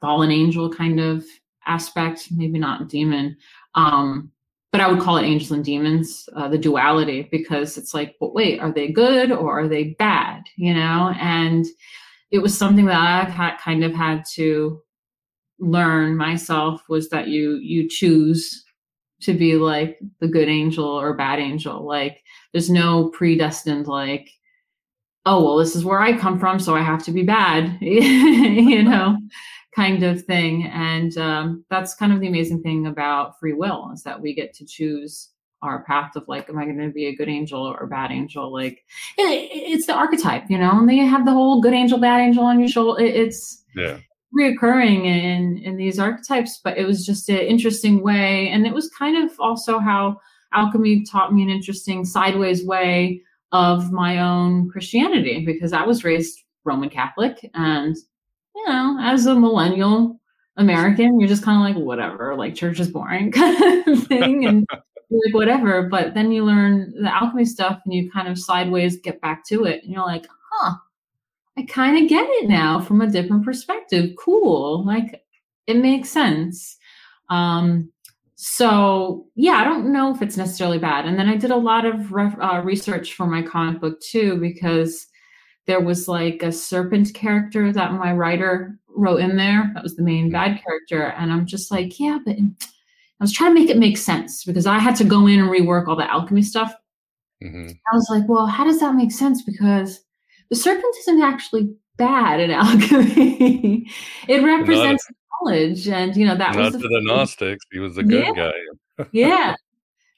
[0.03, 1.25] fallen angel kind of
[1.67, 3.37] aspect, maybe not demon.
[3.75, 4.31] Um,
[4.73, 8.35] but I would call it angels and demons, uh, the duality, because it's like, but
[8.35, 10.45] wait, are they good or are they bad?
[10.57, 11.67] You know, and
[12.31, 14.81] it was something that I've had kind of had to
[15.59, 18.65] learn myself was that you you choose
[19.23, 21.85] to be like the good angel or bad angel.
[21.87, 24.31] Like there's no predestined like
[25.27, 28.83] oh well this is where i come from so i have to be bad you
[28.83, 29.19] know
[29.75, 30.67] kind of thing.
[30.67, 34.53] And um, that's kind of the amazing thing about free will is that we get
[34.55, 35.31] to choose
[35.63, 38.51] our path of like am i going to be a good angel or bad angel?
[38.51, 38.83] Like
[39.19, 42.45] it, it's the archetype you know and they have the whole good angel bad angel
[42.45, 43.99] on your shoulder it, it's Yeah.
[44.35, 48.49] reoccurring in in these archetypes but it was just an interesting way.
[48.49, 50.19] And it was kind of also how
[50.55, 53.21] alchemy taught me an interesting sideways way
[53.53, 57.97] of my own christianity because i was raised roman catholic and
[58.67, 60.21] you know as a millennial
[60.57, 64.67] american you're just kind of like whatever like church is boring kind of thing and
[65.11, 69.21] like whatever but then you learn the alchemy stuff and you kind of sideways get
[69.21, 70.75] back to it and you're like huh
[71.61, 74.15] I kind of get it now from a different perspective.
[74.19, 74.85] Cool.
[74.87, 75.23] Like
[75.67, 76.79] it makes sense.
[77.29, 77.93] Um,
[78.37, 81.05] so yeah, I don't know if it's necessarily bad.
[81.05, 84.37] And then I did a lot of ref- uh, research for my comic book too,
[84.37, 85.07] because
[85.71, 89.71] there was like a serpent character that my writer wrote in there.
[89.75, 91.15] That was the main bad character.
[91.17, 92.43] And I'm just like, yeah, but I
[93.21, 95.87] was trying to make it make sense because I had to go in and rework
[95.87, 96.75] all the alchemy stuff.
[97.41, 99.43] hmm I was like, well, how does that make sense?
[99.45, 100.01] Because
[100.49, 103.87] the serpent isn't actually bad in alchemy.
[104.27, 105.07] it represents
[105.41, 107.65] knowledge, and you know that Not was to the, the Gnostics.
[107.71, 108.51] He was the good Yeah.
[108.99, 109.05] guy.
[109.13, 109.55] yeah.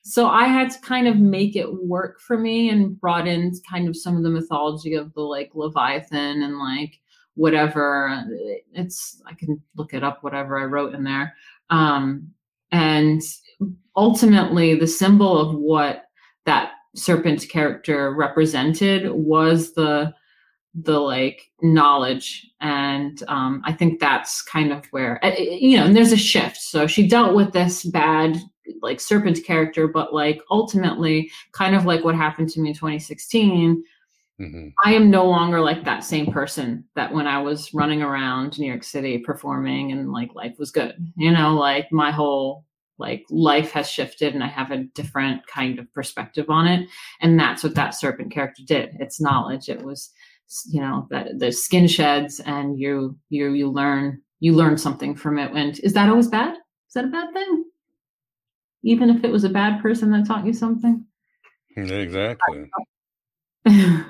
[0.03, 3.89] So I had to kind of make it work for me and brought in kind
[3.89, 7.01] of some of the mythology of the like Leviathan and like
[7.35, 8.25] whatever.
[8.73, 11.35] It's I can look it up, whatever I wrote in there.
[11.71, 12.29] Um,
[12.73, 13.23] and
[13.97, 16.05] ultimately, the symbol of what
[16.47, 20.13] that serpent character represented was the
[20.75, 25.95] the like knowledge and um i think that's kind of where uh, you know and
[25.95, 28.39] there's a shift so she dealt with this bad
[28.81, 33.83] like serpent character but like ultimately kind of like what happened to me in 2016
[34.39, 38.59] hmm I am no longer like that same person that when I was running around
[38.59, 40.95] New York City performing and like life was good.
[41.17, 42.65] You know, like my whole
[42.99, 46.89] like life has shifted and I have a different kind of perspective on it.
[47.21, 48.91] And that's what that serpent character did.
[49.01, 49.69] It's knowledge.
[49.69, 50.11] It was
[50.69, 55.39] you know that the skin sheds and you you you learn you learn something from
[55.39, 55.53] it.
[55.53, 56.55] And is that always bad?
[56.55, 57.65] Is that a bad thing?
[58.85, 61.05] Even if it was a bad person that taught you something?
[61.77, 62.71] Exactly.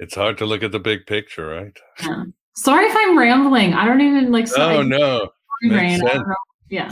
[0.00, 1.76] It's hard to look at the big picture, right?
[2.00, 2.24] Yeah.
[2.54, 3.74] Sorry if I'm rambling.
[3.74, 4.46] I don't even like.
[4.56, 5.30] Oh no.
[5.62, 6.34] Know.
[6.70, 6.88] Yeah.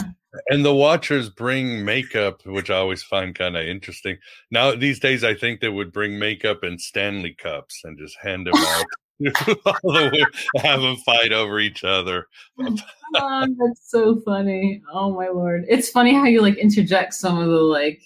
[0.48, 4.18] And the watchers bring makeup, which I always find kind of interesting.
[4.50, 8.46] Now these days, I think they would bring makeup and Stanley cups and just hand
[8.46, 8.86] them out.
[9.66, 12.28] All the way, have them fight over each other.
[13.14, 14.82] Oh, that's so funny.
[14.92, 15.64] Oh my lord.
[15.68, 18.02] It's funny how you like interject some of the like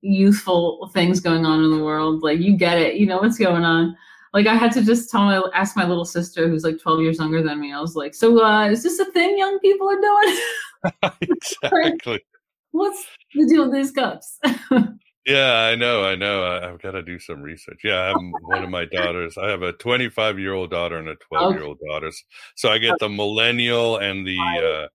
[0.00, 2.22] youthful things going on in the world.
[2.22, 3.94] Like you get it, you know what's going on.
[4.32, 7.18] Like I had to just tell my ask my little sister who's like 12 years
[7.18, 7.74] younger than me.
[7.74, 10.38] I was like, "So uh is this a thing young people are doing?
[11.20, 12.24] exactly.
[12.70, 14.40] What's the deal with these cups?"
[15.24, 16.04] Yeah, I know.
[16.04, 16.42] I know.
[16.44, 17.80] I, I've got to do some research.
[17.84, 19.38] Yeah, I have one of my daughters.
[19.38, 22.10] I have a 25 year old daughter and a 12 year old daughter.
[22.56, 24.38] So I get the millennial and the
[24.84, 24.88] uh,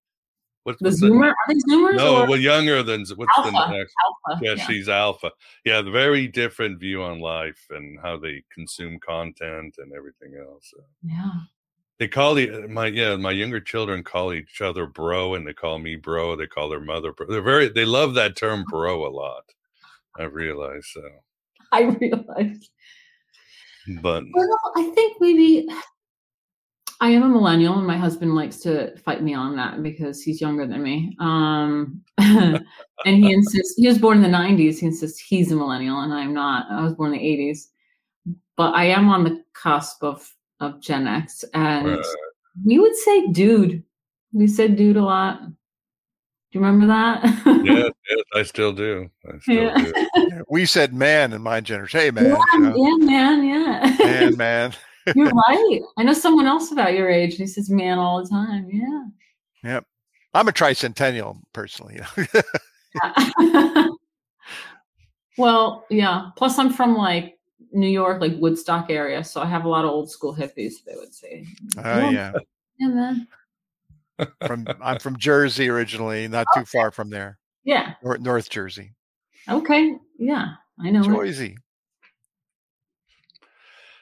[0.64, 1.30] what's the zoomer?
[1.30, 3.52] Are they zoomers No, or well, younger than what's Alpha.
[3.52, 3.94] the next?
[4.30, 4.46] alpha?
[4.46, 5.32] Yeah, she's alpha.
[5.64, 10.74] Yeah, the very different view on life and how they consume content and everything else.
[11.04, 11.32] yeah.
[12.00, 15.80] They call the my yeah my younger children call each other bro and they call
[15.80, 16.36] me bro.
[16.36, 17.26] They call their mother bro.
[17.28, 19.46] They're very they love that term bro a lot.
[20.18, 21.02] I realize so,
[21.72, 22.70] I realized.
[24.02, 25.68] but Well, I think maybe
[27.00, 30.42] I am a millennial, and my husband likes to fight me on that because he's
[30.42, 31.16] younger than me.
[31.20, 32.66] Um, and
[33.06, 34.80] he insists he was born in the '90s.
[34.80, 36.66] He insists he's a millennial, and I'm not.
[36.72, 37.68] I was born in the '80s,
[38.56, 40.28] but I am on the cusp of
[40.60, 42.04] of Gen X, and
[42.66, 43.84] we would say "dude."
[44.34, 45.42] We said "dude" a lot.
[46.52, 47.24] Do you remember that?
[47.66, 49.10] yes, yes, I still do.
[49.28, 49.76] I still Yeah.
[49.78, 50.44] do.
[50.50, 52.00] We said man in my generation.
[52.00, 53.96] Hey man, yeah, you know, yeah, man, yeah.
[54.06, 54.74] man, man.
[55.16, 55.80] You're right.
[55.98, 57.32] I know someone else about your age.
[57.32, 58.70] and He says "man" all the time.
[58.72, 59.06] Yeah.
[59.64, 59.86] Yep.
[60.34, 62.00] I'm a tricentennial personally.
[63.04, 63.88] Yeah.
[65.38, 66.30] well, yeah.
[66.36, 67.38] Plus, I'm from like
[67.72, 69.24] New York, like Woodstock area.
[69.24, 70.84] So I have a lot of old school hippies.
[70.86, 71.46] They would say,
[71.84, 72.32] Oh yeah.
[72.80, 73.28] yeah, man,
[74.46, 77.38] From I'm from Jersey originally, not too far from there.
[77.64, 78.94] yeah, North, North Jersey.
[79.50, 81.02] okay, yeah, I know.
[81.02, 81.08] it.
[81.08, 81.56] Joyzy.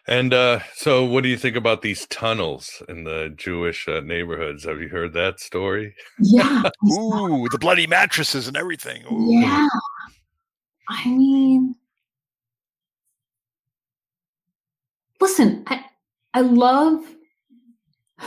[0.07, 4.63] And uh, so, what do you think about these tunnels in the Jewish uh, neighborhoods?
[4.65, 5.95] Have you heard that story?
[6.19, 9.03] Yeah, Ooh, the bloody mattresses and everything.
[9.11, 9.31] Ooh.
[9.31, 9.67] yeah.
[10.87, 11.75] I mean,
[15.19, 15.83] listen, I
[16.35, 17.03] I love.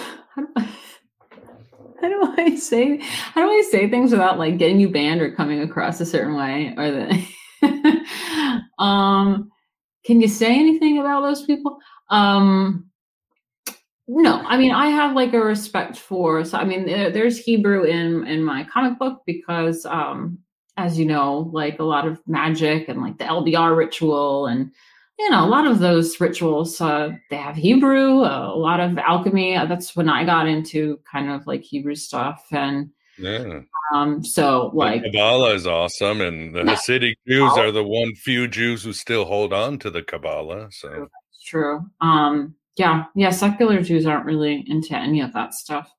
[2.03, 2.57] How do I?
[2.57, 2.99] Say?
[2.99, 6.37] How do I say things without like getting you banned or coming across a certain
[6.37, 6.75] way?
[6.77, 8.03] Or the,
[8.83, 9.51] um,
[10.05, 11.79] can you say anything about those people?
[12.11, 12.89] Um,
[14.07, 16.45] no, I mean I have like a respect for.
[16.45, 20.39] So I mean, there, there's Hebrew in in my comic book because, um,
[20.77, 24.71] as you know, like a lot of magic and like the LBR ritual and
[25.19, 28.21] you know a lot of those rituals uh, they have Hebrew.
[28.23, 29.57] Uh, a lot of alchemy.
[29.57, 32.91] Uh, that's when I got into kind of like Hebrew stuff and.
[33.21, 33.63] Yeah,
[33.93, 36.75] Um, so like the Kabbalah is awesome, and the Yeah.
[36.75, 40.69] Hasidic Jews are the one few Jews who still hold on to the Kabbalah.
[40.71, 41.85] So, it's true.
[42.01, 45.93] Um, yeah, yeah, secular Jews aren't really into any of that stuff.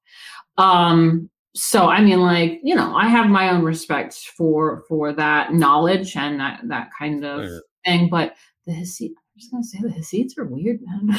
[0.57, 5.53] Um, so I mean, like, you know, I have my own respect for for that
[5.53, 7.59] knowledge and that that kind of Yeah.
[7.85, 8.35] thing, but
[8.69, 11.17] the Hasid I'm just gonna say the Hasids are weird, man.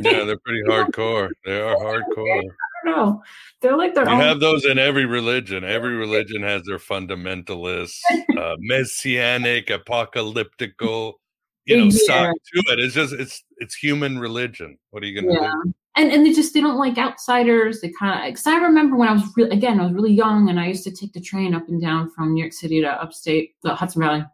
[0.00, 1.30] yeah, they're pretty hardcore.
[1.44, 2.42] They are hardcore.
[2.42, 3.22] I don't know.
[3.60, 5.64] They're like their You own have those in every religion.
[5.64, 7.98] Every religion has their fundamentalists,
[8.38, 11.14] uh, messianic, apocalyptical,
[11.66, 11.90] you know, Yeah.
[12.06, 12.78] side to it.
[12.80, 14.76] It's just it's it's human religion.
[14.90, 15.52] What are you gonna yeah.
[15.64, 15.72] do?
[15.96, 17.80] And and they just they don't like outsiders.
[17.80, 20.50] They kind of because I remember when I was really again I was really young
[20.50, 22.88] and I used to take the train up and down from New York City to
[23.02, 24.24] upstate the Hudson Valley,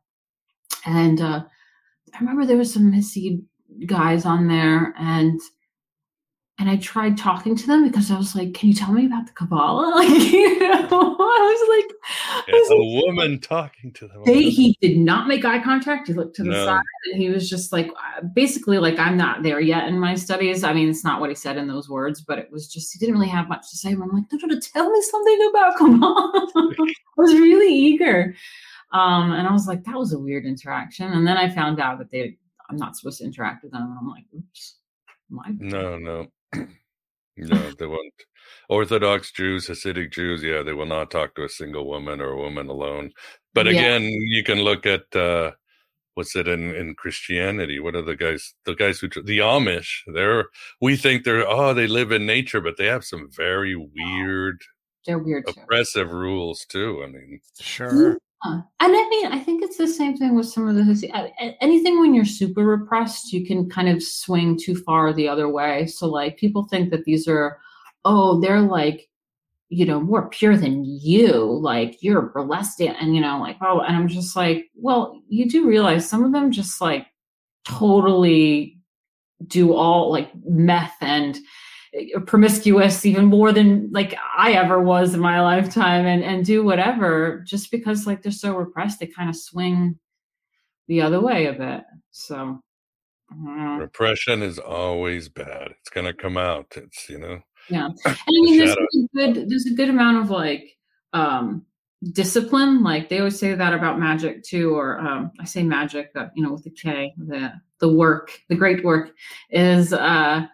[0.87, 1.45] and uh,
[2.15, 3.43] I remember there was some Hasid
[3.87, 5.41] guys on there and
[6.59, 9.27] and I tried talking to them because I was like, "Can you tell me about
[9.27, 13.93] the Kabbalah?" Like, you know, I was like, I Yeah, was like, a woman talking
[13.95, 14.25] to them.
[14.27, 16.09] they, he did not make eye contact.
[16.09, 16.67] He looked to the No.
[16.67, 16.83] side
[17.13, 20.63] and he was just like, uh, basically, like, I'm not there yet in my studies.
[20.63, 22.99] I mean, it's not what he said in those words, but it was just, he
[22.99, 23.95] didn't really have much to say.
[23.95, 26.49] But I'm like, no, no, no, tell me something about Kabbalah.
[26.85, 28.35] I was really eager.
[28.93, 31.13] Um, and I was like, that was a weird interaction.
[31.13, 32.37] And then I found out that they,
[32.69, 33.83] I'm not supposed to interact with them.
[33.83, 34.79] And I'm like, oops,
[35.29, 36.27] my No, no,
[37.37, 37.71] no.
[37.79, 38.13] They won't.
[38.69, 42.37] Orthodox Jews, Hasidic Jews, yeah, they will not talk to a single woman or a
[42.37, 43.13] woman alone.
[43.55, 43.73] But Yeah.
[43.81, 45.53] again, you can look at uh,
[46.15, 47.79] what's it in in Christianity?
[47.79, 48.55] What are the guys?
[48.65, 50.03] The guys who the Amish?
[50.13, 50.47] They're
[50.81, 54.61] we think they're oh they live in nature, but they have some very weird,
[55.07, 55.61] they're weird too.
[55.61, 57.03] oppressive rules too.
[57.05, 58.19] I mean, Sure.
[58.43, 61.57] And I mean, I think it's the same thing with some of the a- a-
[61.63, 65.87] anything when you're super repressed, you can kind of swing too far the other way.
[65.87, 67.59] So, like, people think that these are,
[68.05, 69.09] oh, they're like,
[69.69, 71.37] you know, more pure than you.
[71.61, 75.67] Like, you're burlesque, and you know, like, oh, and I'm just like, well, you do
[75.69, 77.07] realize some of them just like
[77.67, 78.79] totally
[79.47, 81.39] do all like meth and
[82.27, 87.43] promiscuous even more than like I ever was in my lifetime and and do whatever
[87.47, 89.99] just because like they're so repressed they kind of swing
[90.87, 91.83] the other way a bit
[92.13, 92.61] so
[93.33, 95.69] uh, repression is always bad.
[95.81, 96.67] It's gonna come out.
[96.77, 97.41] It's you know.
[97.69, 100.77] yeah and I mean there's a good there's a good amount of like
[101.13, 101.65] um
[102.13, 106.31] discipline like they always say that about magic too or um I say magic but
[106.35, 109.11] you know with the K the the work the great work
[109.51, 110.47] is uh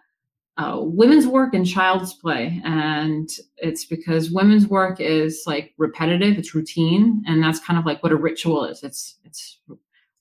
[0.57, 2.61] uh, women's work and child's play.
[2.65, 8.01] And it's because women's work is like repetitive it's routine and that's kind of like
[8.01, 8.83] what a ritual is.
[8.83, 9.59] It's it's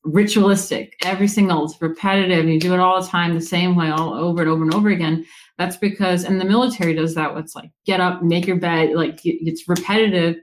[0.05, 0.95] ritualistic.
[1.03, 4.43] Every single it's repetitive you do it all the time the same way all over
[4.43, 5.25] and over and over again.
[5.59, 9.21] That's because and the military does that it's like get up make your bed like
[9.25, 10.37] it's repetitive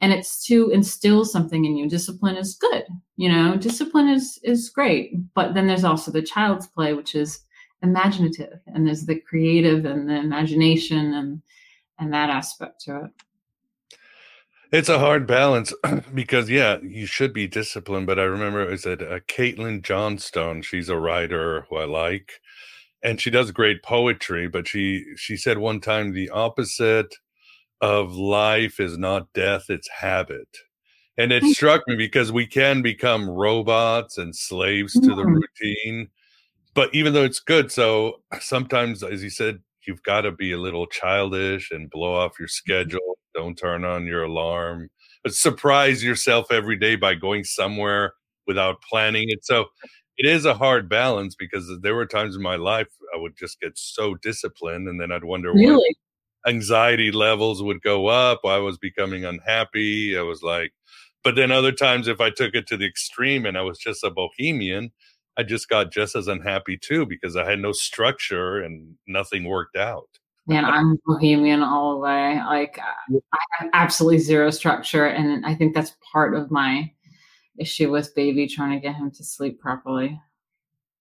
[0.00, 1.88] and it's to instill something in you.
[1.88, 2.84] Discipline is good
[3.16, 3.56] you know?
[3.56, 7.46] Discipline is is great but then there's also the child's play which is
[7.82, 11.42] imaginative and there's the creative and the imagination and
[11.98, 13.10] and that aspect to it
[14.70, 15.72] It's a hard balance
[16.14, 18.06] because yeah, you should be disciplined.
[18.06, 20.62] But I remember is it uh, Caitlin Johnstone?
[20.62, 22.32] She's a writer who I like,
[23.02, 24.48] and she does great poetry.
[24.48, 27.14] But she she said one time the opposite
[27.80, 30.48] of life is not death; it's habit.
[31.18, 35.40] And it struck me because we can become robots and slaves to the Mhm.
[35.40, 36.08] routine.
[36.78, 40.58] But even though it's good, so sometimes, as you said, you've got to be a
[40.58, 42.52] little childish and blow off your mm-hmm.
[42.52, 43.18] schedule.
[43.34, 44.88] Don't turn on your alarm.
[45.24, 48.12] But surprise yourself every day by going somewhere
[48.46, 49.44] without planning it.
[49.44, 49.64] So
[50.18, 53.58] it is a hard balance because there were times in my life I would just
[53.60, 55.96] get so disciplined, and then I'd wonder Really?
[56.44, 58.42] what anxiety levels would go up.
[58.44, 60.16] I was becoming unhappy.
[60.16, 60.70] I was like,
[61.24, 64.04] but then other times, if I took it to the extreme and I was just
[64.04, 64.92] a bohemian,
[65.38, 69.76] I just got just as unhappy too because I had no structure and nothing worked
[69.76, 70.08] out.
[70.48, 72.40] Man, I'm bohemian all the way.
[72.44, 76.90] Like I have absolutely zero structure, and I think that's part of my
[77.58, 80.20] issue with baby trying to get him to sleep properly.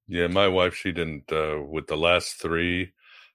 [0.08, 2.94] Yeah, my wife, she didn't, uh, with the last three,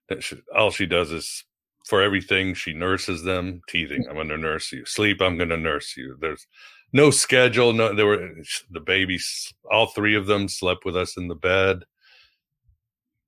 [0.09, 1.44] that she, all she does is
[1.86, 4.05] for everything, she nurses them, teething.
[4.09, 4.84] I'm going to nurse you.
[4.86, 6.16] Sleep, I'm going to nurse you.
[6.20, 6.46] There's
[6.93, 7.72] no schedule.
[7.72, 8.30] No, there were
[8.70, 11.84] the babies, all three of them slept with us in the bed,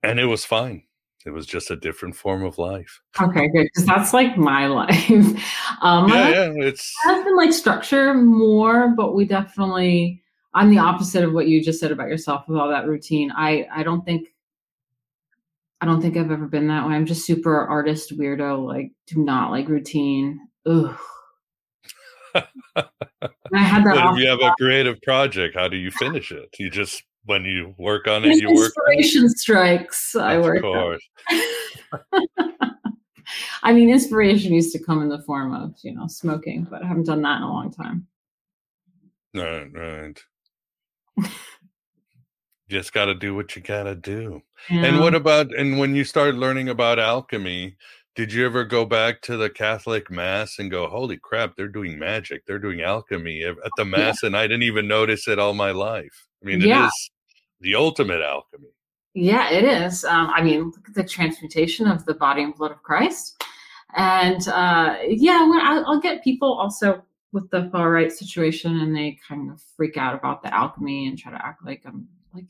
[0.02, 0.84] and it was fine.
[1.24, 3.00] It was just a different form of life.
[3.18, 3.64] Okay, good.
[3.64, 5.10] Because that's like my life.
[5.80, 10.20] Um, Yeah, yeah, it's has been like structure more, but we definitely.
[10.52, 13.32] I'm the opposite of what you just said about yourself with all that routine.
[13.34, 14.28] I I don't think.
[15.80, 16.94] I don't think I've ever been that way.
[16.94, 18.64] I'm just super artist weirdo.
[18.66, 20.40] Like, do not like routine.
[20.66, 20.96] Ugh.
[22.34, 22.42] I
[23.52, 23.94] had that.
[23.94, 26.54] But if you have a creative project, how do you finish it?
[26.58, 28.72] You just when you work on it, you work.
[28.76, 30.14] inspiration strikes.
[30.14, 30.62] I work.
[30.64, 30.72] on.
[30.72, 31.08] course.
[33.62, 36.86] I mean, inspiration used to come in the form of you know smoking, but I
[36.86, 38.06] haven't done that in a long time.
[39.34, 40.22] Right, right.
[42.68, 44.42] Just got to do what you got to do.
[44.70, 47.76] And what about and when you started learning about alchemy,
[48.14, 51.98] did you ever go back to the Catholic mass and go, "Holy crap, they're doing
[51.98, 52.46] magic.
[52.46, 56.26] They're doing alchemy at the mass and I didn't even notice it all my life."
[56.42, 56.84] I mean, Yeah.
[56.84, 57.10] it is
[57.60, 58.68] the ultimate alchemy.
[59.14, 60.04] Yeah, it is.
[60.04, 63.42] Um, I mean, look at the transmutation of the body and blood of Christ.
[63.96, 67.02] And uh, yeah, when I, I'll get people also
[67.32, 71.18] with the far right situation, and they kind of freak out about the alchemy and
[71.18, 72.48] try to act like I'm like.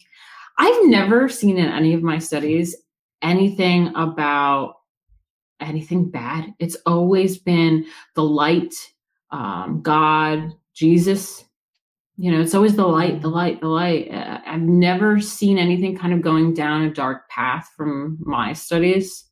[0.57, 2.77] I've never seen in any of my studies
[3.23, 4.77] anything about
[5.61, 6.55] anything bad.
[6.59, 8.75] It's always been the light,
[9.31, 11.45] um, God, Jesus,
[12.17, 14.11] you know it's always the light the light the light.
[14.13, 19.25] Uh, i've never seen anything kind of going down a dark path from my studies.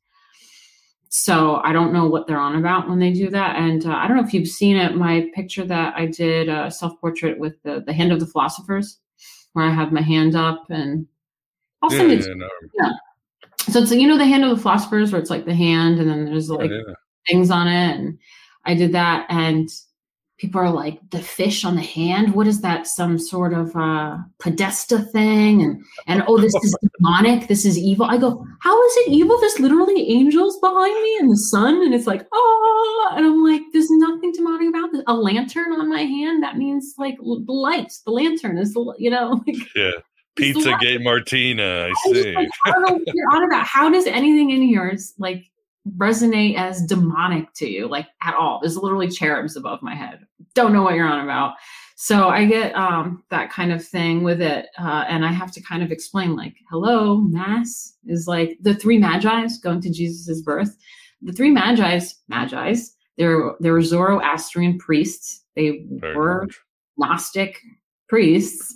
[1.09, 3.57] So i don't know what they're on about when they do that.
[3.57, 6.71] And uh, i don't know if you've seen it my picture that i did a
[6.71, 8.99] self-portrait with the, the hand of the philosophers
[9.53, 11.07] where i have my hand up and
[11.83, 12.49] i'll Yeah, send it to yeah, no,
[13.71, 16.09] so it's you know the hand of the philosophers where it's like the hand and
[16.09, 16.95] then there's like yeah.
[17.27, 18.19] things on it and
[18.65, 19.69] i did that and
[20.43, 22.35] people are like the fish on the hand?
[22.35, 25.63] What is that some sort of uh podesta thing?
[25.63, 28.07] And and oh this is demonic this is evil.
[28.07, 29.39] I go how is it evil?
[29.39, 33.63] There's literally angels behind me and the sun and it's like oh and i'm like
[33.73, 35.05] there's nothing demonic about this.
[35.07, 36.43] A lantern on my hand?
[36.43, 39.93] That means like the light the lantern is the you know like Yeah.
[40.37, 40.77] Pizza.
[40.81, 42.35] Gate Martina, I see.
[42.35, 43.67] like, I don't know what you're on about.
[43.67, 45.51] How does anything in here is like
[45.97, 48.61] resonate as demonic to you, like at all?
[48.61, 50.27] There's literally cherubs above my head.
[50.55, 51.55] Don't know what you're on about.
[51.97, 55.63] So I get um, that kind of thing with it, uh, and I have to
[55.63, 60.77] kind of explain, like, hello, mass is like the three magi's going to Jesus's birth.
[61.21, 65.45] The three magi's, magi's, they're they were Zoroastrian priests.
[65.55, 66.59] They Very were much.
[66.97, 67.61] Gnostic
[68.09, 68.75] priests,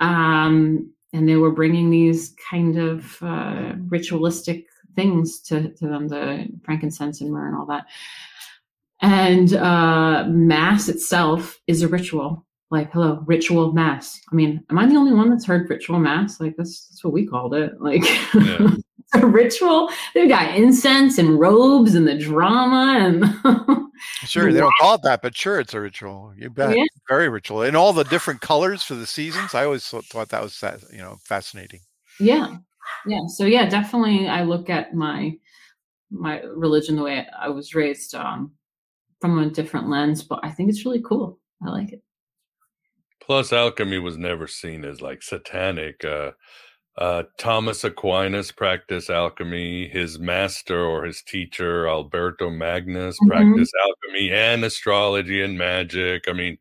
[0.00, 4.66] um, and they were bringing these kind of uh, ritualistic
[4.96, 7.86] things to, to them, the frankincense and myrrh and all that.
[9.00, 12.46] And uh, mass itself is a ritual.
[12.72, 14.18] Like, hello, ritual mass.
[14.32, 16.40] I mean, am I the only one that's heard ritual mass?
[16.40, 17.78] Like, that's that's what we called it.
[17.80, 18.02] Like,
[18.34, 18.68] Yeah.
[19.14, 19.90] a ritual.
[20.14, 23.24] They've got incense and robes and the drama and
[24.24, 26.32] Sure, they don't call it that, but sure, it's a ritual.
[26.34, 26.84] You bet, Yeah.
[27.10, 29.54] very ritual, and all the different colors for the seasons.
[29.54, 31.80] I always thought, that was you know fascinating.
[32.20, 32.56] yeah
[33.06, 35.32] yeah so yeah definitely i look at my
[36.10, 38.52] my religion the way i was raised um
[39.20, 42.02] from a different lens but i think it's really cool i like it
[43.24, 46.04] Plus, alchemy was never seen as like satanic.
[46.04, 46.32] Uh,
[46.98, 49.88] uh, Thomas Aquinas practiced alchemy.
[49.88, 53.28] His master or his teacher, Albertus Magnus, Mhm.
[53.28, 56.28] practiced alchemy and astrology and magic.
[56.28, 56.58] I mean,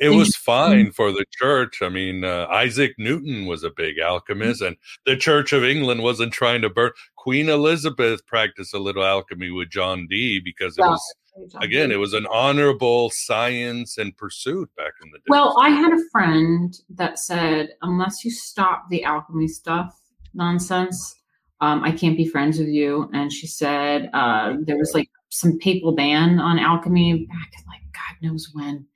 [0.00, 1.82] it was fine for the church.
[1.82, 6.32] I mean, uh, Isaac Newton was a big alchemist, and the Church of England wasn't
[6.32, 6.92] trying to burn.
[7.16, 11.14] Queen Elizabeth practiced a little alchemy with John Dee because it was
[11.60, 15.24] again, it was an honorable science and pursuit back in the day.
[15.28, 19.98] well i had a friend that said unless you stop the alchemy stuff
[20.34, 21.14] nonsense
[21.60, 25.58] um, i can't be friends with you and she said uh, there was like some
[25.58, 28.86] papal ban on alchemy back in like God knows when,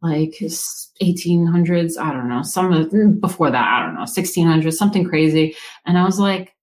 [0.00, 1.98] like his 1800s.
[1.98, 2.42] I don't know.
[2.42, 5.56] Some of mm, before that, I don't know, 1600s, something crazy.
[5.86, 6.54] And I was like,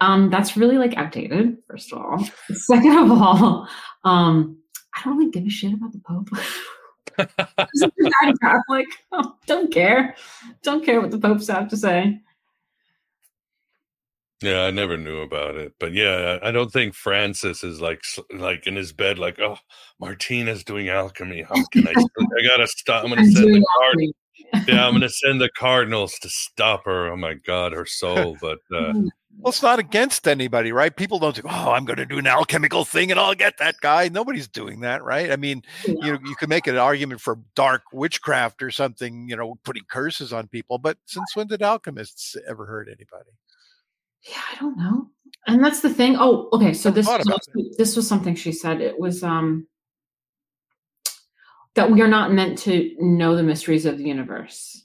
[0.00, 1.58] um, that's really like outdated.
[1.68, 3.68] First of all, second of all,
[4.04, 4.58] um,
[4.94, 6.30] I don't really give a shit about the Pope.
[8.22, 8.86] I'm Catholic.
[9.12, 10.16] Oh, don't care.
[10.62, 12.20] Don't care what the popes have to say.
[14.42, 18.00] Yeah, I never knew about it, but yeah, I don't think Francis is like
[18.34, 19.58] like in his bed, like, oh,
[20.00, 21.42] Martina's doing alchemy.
[21.42, 21.90] How can I?
[21.94, 23.04] I gotta stop.
[23.04, 24.66] I'm gonna send the card.
[24.66, 27.08] yeah, I'm gonna send the Cardinals to stop her.
[27.12, 28.38] Oh my God, her soul.
[28.40, 29.10] But uh, mm.
[29.38, 30.94] Well, it's not against anybody, right?
[30.94, 34.08] People don't think, oh, I'm gonna do an alchemical thing and I'll get that guy.
[34.08, 35.30] Nobody's doing that, right?
[35.30, 35.94] I mean, yeah.
[36.02, 39.84] you know, you can make an argument for dark witchcraft or something, you know, putting
[39.90, 40.78] curses on people.
[40.78, 43.30] But since when did alchemists ever hurt anybody?
[44.28, 45.08] Yeah, I don't know.
[45.46, 46.16] And that's the thing.
[46.18, 46.74] Oh, okay.
[46.74, 48.80] So this was, this was something she said.
[48.80, 49.66] It was um
[51.74, 54.84] that we are not meant to know the mysteries of the universe.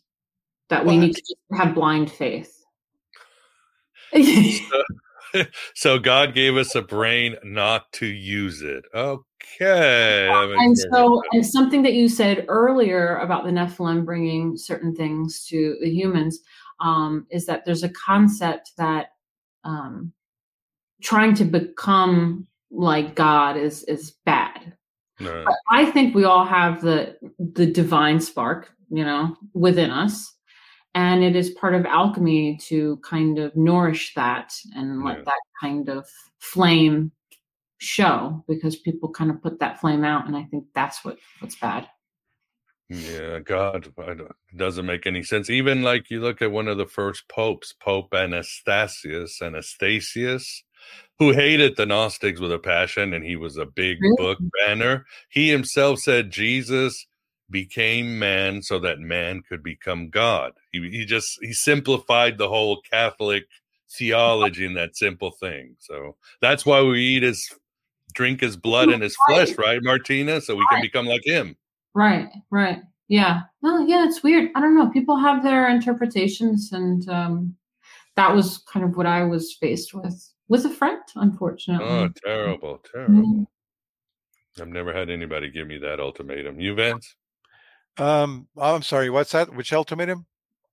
[0.70, 0.92] That what?
[0.92, 2.55] we need to have blind faith.
[5.34, 5.46] so,
[5.76, 8.86] so, God gave us a brain not to use it.
[8.94, 10.30] Okay.
[10.30, 15.78] And so, and something that you said earlier about the Nephilim bringing certain things to
[15.82, 16.40] the humans
[16.80, 19.08] um, is that there's a concept that
[19.64, 20.14] um,
[21.02, 24.74] trying to become like God is is bad.
[25.20, 25.46] No.
[25.70, 30.35] I think we all have the the divine spark, you know, within us,
[30.96, 35.24] and it is part of alchemy to kind of nourish that and let yeah.
[35.26, 36.08] that kind of
[36.40, 37.12] flame
[37.78, 41.56] show because people kind of put that flame out, and I think that's what what's
[41.56, 41.88] bad.
[42.88, 44.22] Yeah, God, it
[44.56, 45.50] doesn't make any sense.
[45.50, 50.64] Even like you look at one of the first popes, Pope Anastasius, Anastasius,
[51.18, 54.16] who hated the Gnostics with a passion, and he was a big really?
[54.18, 55.06] book banner.
[55.30, 57.06] He himself said Jesus
[57.50, 60.54] became man so that man could become God.
[60.72, 63.44] He, he just he simplified the whole Catholic
[63.92, 65.76] theology in that simple thing.
[65.80, 67.50] So that's why we eat his
[68.14, 70.42] drink his blood and his flesh, right, Martina?
[70.42, 71.56] So we can become like him.
[71.94, 72.82] Right, right.
[73.08, 73.42] Yeah.
[73.62, 74.50] Well, yeah, it's weird.
[74.56, 74.90] I don't know.
[74.90, 77.56] People have their interpretations, and um,
[78.16, 81.88] that was kind of what I was faced with with a friend, unfortunately.
[81.88, 83.14] Oh, terrible, terrible.
[83.14, 84.62] Mm-hmm.
[84.62, 86.60] I've never had anybody give me that ultimatum.
[86.60, 87.16] You, Vance?
[87.98, 89.10] Um, oh, I'm sorry.
[89.10, 89.56] What's that?
[89.56, 90.26] Which ultimatum?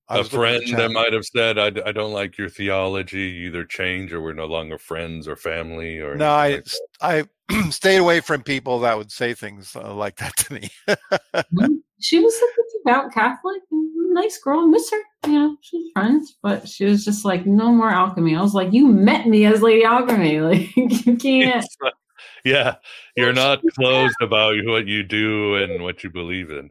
[0.08, 4.20] a friend that might have said, I, I don't like your theology, either change or
[4.20, 6.66] we're no longer friends or family or no, I, like
[7.00, 7.24] I
[7.70, 10.70] stayed away from people that would say things uh, like that to me.
[12.00, 15.30] She was a devout Catholic, nice girl, miss her.
[15.30, 18.34] You know, she's friends, but she was just like, no more alchemy.
[18.34, 20.40] I was like, you met me as Lady Alchemy.
[20.40, 21.64] Like, you can't.
[22.44, 22.74] yeah,
[23.16, 26.70] you're not closed about what you do and what you believe in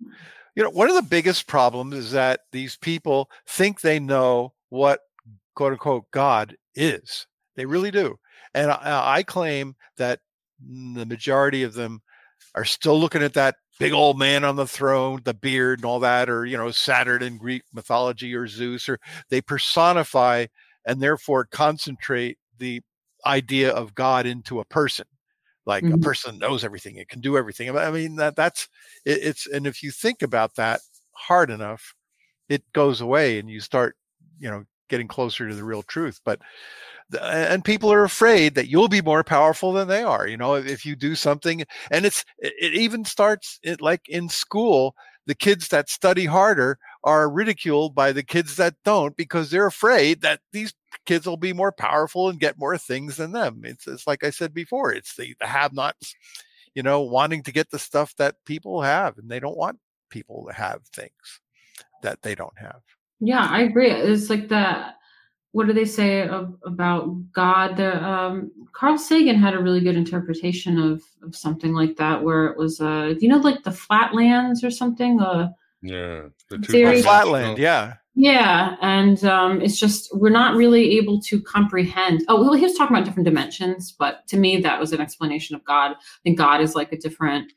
[0.00, 5.00] you know, one of the biggest problems is that these people think they know what
[5.54, 7.26] quote unquote God is.
[7.56, 8.16] They really do.
[8.54, 10.20] And I, uh, I claim that
[10.60, 12.00] the majority of them
[12.54, 16.00] are still looking at that big old man on the throne, the beard and all
[16.00, 20.46] that, or, you know, Saturn in Greek mythology or Zeus, or they personify
[20.86, 22.80] and therefore concentrate the
[23.26, 25.04] idea of God into a person
[25.66, 25.94] like mm-hmm.
[25.94, 28.68] a person knows everything it can do everything i mean that that's
[29.04, 30.80] it, it's and if you think about that
[31.12, 31.94] hard enough
[32.48, 33.96] it goes away and you start
[34.38, 36.40] you know getting closer to the real truth but
[37.20, 40.84] and people are afraid that you'll be more powerful than they are you know if
[40.84, 44.94] you do something and it's it even starts it like in school
[45.26, 50.22] the kids that study harder are ridiculed by the kids that don't because they're afraid
[50.22, 50.74] that these
[51.06, 53.62] kids will be more powerful and get more things than them.
[53.64, 56.16] It's, it's like I said before, it's the, the have nots,
[56.74, 59.78] you know, wanting to get the stuff that people have and they don't want
[60.10, 61.40] people to have things
[62.02, 62.80] that they don't have.
[63.20, 63.90] Yeah, I agree.
[63.90, 64.94] It's like that.
[65.52, 67.76] What do they say of, about God?
[67.76, 72.46] The um, Carl Sagan had a really good interpretation of, of something like that, where
[72.46, 75.18] it was, uh, you know, like the flatlands or something.
[75.18, 75.52] Uh,
[75.82, 77.58] yeah, the two flatland.
[77.58, 82.24] Yeah, yeah, and um, it's just we're not really able to comprehend.
[82.28, 85.54] Oh, well, he was talking about different dimensions, but to me, that was an explanation
[85.54, 85.92] of God.
[85.92, 87.52] I think God is like a different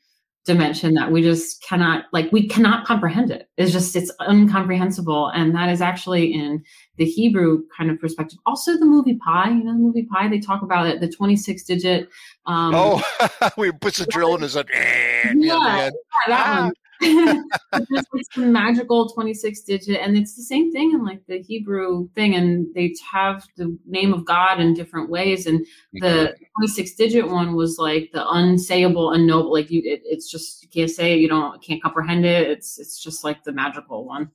[0.46, 5.54] dimension that we just cannot like we cannot comprehend it it's just it's incomprehensible and
[5.54, 6.62] that is actually in
[6.96, 10.40] the hebrew kind of perspective also the movie pi you know the movie pi they
[10.40, 12.08] talk about it the 26 digit
[12.46, 15.90] um oh we puts a drill in his head yeah, yeah,
[16.26, 16.62] that ah.
[16.62, 21.40] one There's like some magical 26 digit, and it's the same thing in like the
[21.40, 25.46] Hebrew thing, and they have the name of God in different ways.
[25.46, 29.52] And the 26 digit one was like the unsayable, unknowable.
[29.52, 32.50] Like you, it, it's just you can't say it, you don't can't comprehend it.
[32.50, 34.30] It's it's just like the magical one.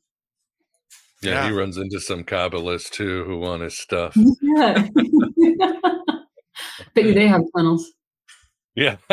[1.22, 1.48] Yeah, Yeah.
[1.50, 4.16] he runs into some Kabbalists too who want his stuff.
[4.42, 4.88] Yeah.
[6.94, 7.92] but they have tunnels.
[8.76, 8.98] Yeah.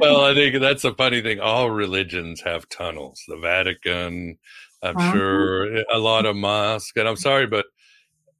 [0.00, 1.38] well, I think that's a funny thing.
[1.40, 3.22] All religions have tunnels.
[3.28, 4.38] The Vatican,
[4.82, 5.12] I'm Uh-huh.
[5.12, 6.92] sure a lot of mosques.
[6.96, 7.66] And I'm sorry, but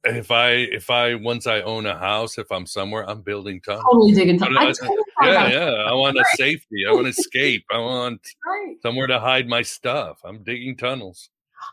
[0.03, 3.83] if I if I once I own a house, if I'm somewhere, I'm building tunnels.
[3.91, 4.77] Totally digging tunnels.
[4.79, 5.71] Totally Yeah, yeah.
[5.87, 6.85] I want a safety.
[6.87, 7.63] I want escape.
[7.71, 8.21] I want.
[8.47, 8.75] Right.
[8.81, 10.19] somewhere to hide my stuff.
[10.23, 11.29] I'm digging tunnels.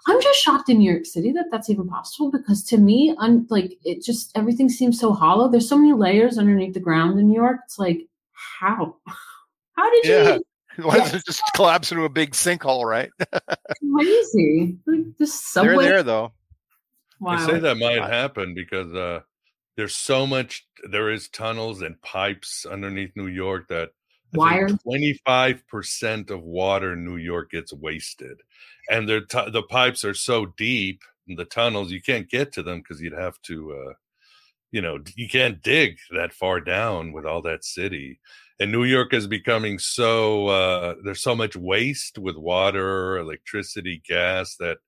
[0.09, 3.47] I'm just shocked in New York City that that's even possible because to me, I'm
[3.51, 5.49] like it just everything seems so hollow.
[5.49, 7.59] There's so many layers underneath the ground in New York.
[7.65, 8.01] It's like
[8.35, 8.97] how,
[9.77, 10.35] how did Yeah.
[10.35, 10.43] you?
[10.85, 13.09] Why does it just collapse into a big sinkhole, right?
[13.95, 14.77] Crazy.
[14.87, 16.33] Like the They're there though.
[17.21, 17.33] Wow.
[17.35, 19.21] I say that might happen because uh,
[19.77, 20.67] there's so much.
[20.91, 23.91] There is tunnels and pipes underneath New York that
[24.33, 24.73] Wires.
[24.83, 28.41] twenty five percent of water in New York gets wasted,
[28.91, 31.03] and the tu- the pipes are so deep.
[31.29, 33.93] in The tunnels you can't get to them because you'd have to, uh,
[34.75, 38.19] you know, you can't dig that far down with all that city.
[38.59, 44.57] And New York is becoming so uh, there's so much waste with water, electricity, gas
[44.57, 44.79] that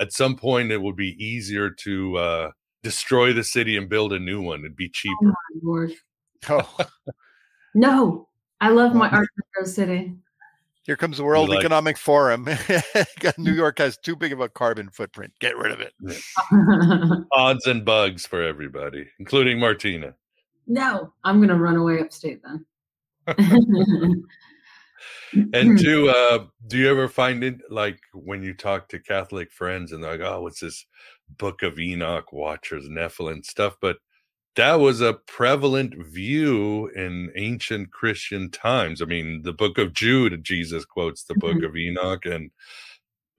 [0.00, 2.50] at some point it would be easier to uh,
[2.82, 4.60] destroy the city and build a new one.
[4.60, 5.32] It'd be cheaper.
[5.62, 5.92] Lord.
[6.48, 6.74] Oh,
[7.74, 8.28] No,
[8.62, 10.14] I love my art Metro city.
[10.84, 12.48] Here comes the World like- Economic Forum.
[13.38, 15.32] New York has too big of a carbon footprint.
[15.40, 15.92] Get rid of it.
[17.32, 20.14] Odds and bugs for everybody, including Martina.
[20.66, 22.64] no, I'm gonna run away upstate then.
[25.32, 29.92] And two, uh, do you ever find it like when you talk to Catholic friends
[29.92, 30.84] and they're like, oh, what's this
[31.38, 33.76] Book of Enoch, Watchers, Nephilim stuff?
[33.80, 33.98] But
[34.56, 39.00] that was a prevalent view in ancient Christian times.
[39.00, 41.66] I mean, the Book of Jude, Jesus quotes the Book Mhm.
[41.66, 42.50] of Enoch, and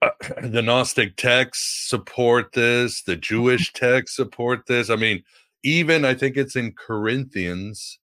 [0.00, 0.10] uh,
[0.42, 3.02] the Gnostic texts support this.
[3.02, 4.90] The Jewish texts support this.
[4.90, 5.22] I mean,
[5.62, 7.98] even I think it's in Corinthians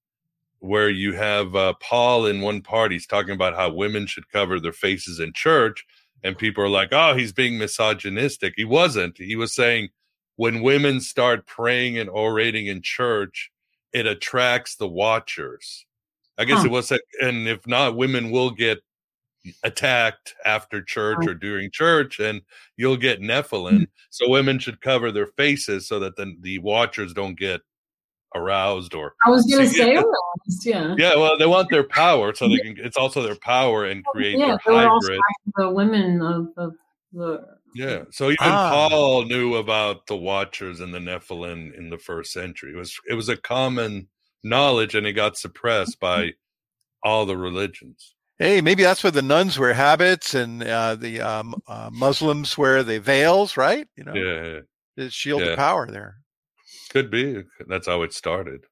[0.59, 4.59] where you have uh, Paul in one part, he's talking about how women should cover
[4.59, 5.85] their faces in church,
[6.23, 9.17] and people are like, "Oh, he's being misogynistic." He wasn't.
[9.17, 9.89] He was saying
[10.39, 13.51] when women start praying and orating in church,
[13.91, 15.85] it attracts the watchers.
[16.37, 16.67] I guess Huh.
[16.67, 18.79] it was, and if not, women will get
[19.63, 22.41] attacked after church or during church, and
[22.77, 23.73] you'll get Nephilim.
[23.73, 23.83] Mm-hmm.
[24.11, 27.59] So women should cover their faces so that then the watchers don't get
[28.33, 29.99] aroused or I was gonna say yeah.
[30.03, 30.95] aroused, yeah.
[30.97, 32.77] yeah, well, they want their power, so they can.
[32.77, 35.21] It's also their power and oh, create Yeah, their they were also hybrid.
[35.57, 36.75] the women of, of
[37.11, 38.69] the Yeah, so even Ah.
[38.89, 42.73] Paul knew about the Watchers and the Nephilim in the first century.
[42.73, 44.07] It was it was a common
[44.43, 46.33] knowledge, and it got suppressed by
[47.03, 48.15] all the religions.
[48.39, 52.83] Hey, maybe that's why the nuns wear habits and uh, the um, uh, Muslims wear
[52.83, 53.87] the veils, right?
[53.97, 54.59] You know, Yeah,
[54.97, 55.55] to shield the Yeah.
[55.55, 56.15] power there.
[56.89, 57.43] could be.
[57.67, 58.65] That's how it started.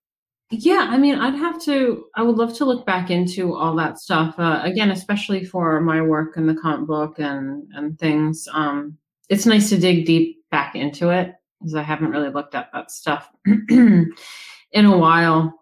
[0.50, 2.06] Yeah, I mean, I'd have to.
[2.16, 6.02] I would love to look back into all that stuff uh, again, especially for my
[6.02, 8.48] work in the comp book and and things.
[8.54, 12.70] Um, it's nice to dig deep back into it because I haven't really looked at
[12.72, 14.14] that stuff in
[14.74, 15.54] a while.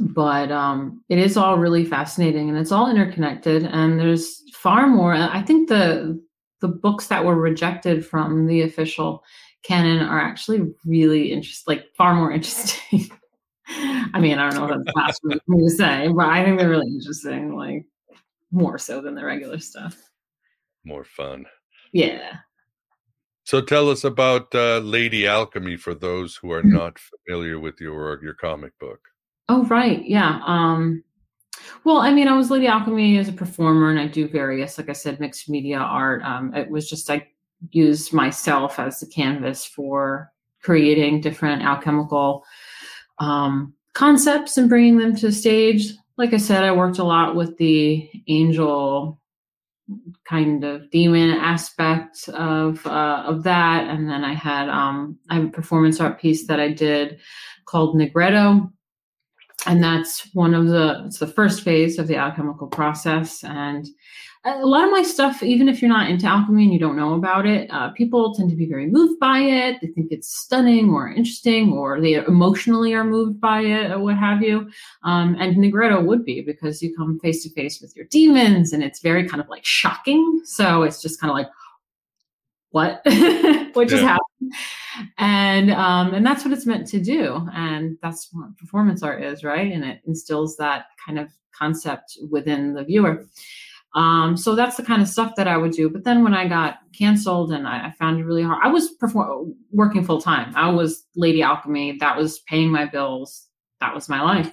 [0.00, 3.64] But um, it is all really fascinating, and it's all interconnected.
[3.64, 5.14] And there's far more.
[5.14, 6.20] I think the
[6.62, 9.22] the books that were rejected from the official
[9.62, 13.08] canon are actually really interesting, like far more interesting.
[13.68, 16.58] I mean, I don't know if that's blasphemy for me to say, but I think
[16.58, 17.84] they're really interesting, like
[18.50, 19.96] more so than the regular stuff.
[20.84, 21.46] More fun.
[21.92, 22.36] Yeah.
[23.44, 26.72] So tell us about uh, Lady Alchemy for those who are Mhm.
[26.72, 29.00] not familiar with your your comic book.
[29.48, 30.04] Oh, right.
[30.04, 30.40] Yeah.
[30.46, 31.02] Um,
[31.84, 34.88] well, I mean, I was Lady Alchemy as a performer, and I do various, like
[34.88, 36.22] I said, mixed media art.
[36.22, 37.28] Um, it was just I
[37.70, 40.32] used myself as the canvas for
[40.62, 42.44] creating different alchemical
[43.18, 45.92] um, concepts and bringing them to the stage.
[46.16, 49.20] Like I said, I worked a lot with the angel
[50.24, 55.44] kind of demon aspect of uh, of that, and then I had um, I have
[55.44, 57.18] a performance art piece that I did
[57.66, 58.70] called Nigredo,
[59.66, 63.42] and that's one of the it's the first phase of the alchemical process.
[63.44, 63.86] And
[64.44, 67.14] a lot of my stuff, even if you're not into alchemy and you don't know
[67.14, 69.80] about it, uh, people tend to be very moved by it.
[69.80, 74.16] They think it's stunning or interesting, or they emotionally are moved by it, or what
[74.18, 74.68] have you.
[75.04, 78.82] Um, and Nigredo would be because you come face to face with your demons, and
[78.82, 80.40] it's very kind of like shocking.
[80.44, 81.48] So it's just kind of like,
[82.70, 83.00] what,
[83.74, 84.18] what just yeah.
[84.18, 84.52] happened?
[85.18, 89.44] And um, and that's what it's meant to do, and that's what performance art is,
[89.44, 89.72] right?
[89.72, 93.24] And it instills that kind of concept within the viewer.
[93.94, 95.90] Um, so that's the kind of stuff that I would do.
[95.90, 98.90] But then when I got canceled and I, I found it really hard, I was
[98.92, 100.52] perform- working full time.
[100.56, 101.98] I was Lady Alchemy.
[101.98, 103.48] That was paying my bills.
[103.80, 104.52] That was my life.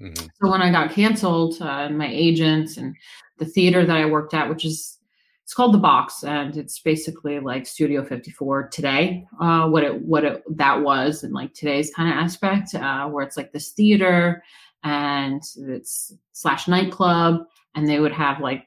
[0.00, 0.26] Mm-hmm.
[0.40, 2.94] So when I got canceled, uh, my agents and
[3.38, 4.98] the theater that I worked at, which is
[5.44, 9.26] it's called the Box, and it's basically like Studio 54 today.
[9.40, 13.24] Uh, what it what it that was, and like today's kind of aspect, uh, where
[13.24, 14.44] it's like this theater
[14.84, 17.42] and it's slash nightclub
[17.74, 18.66] and they would have like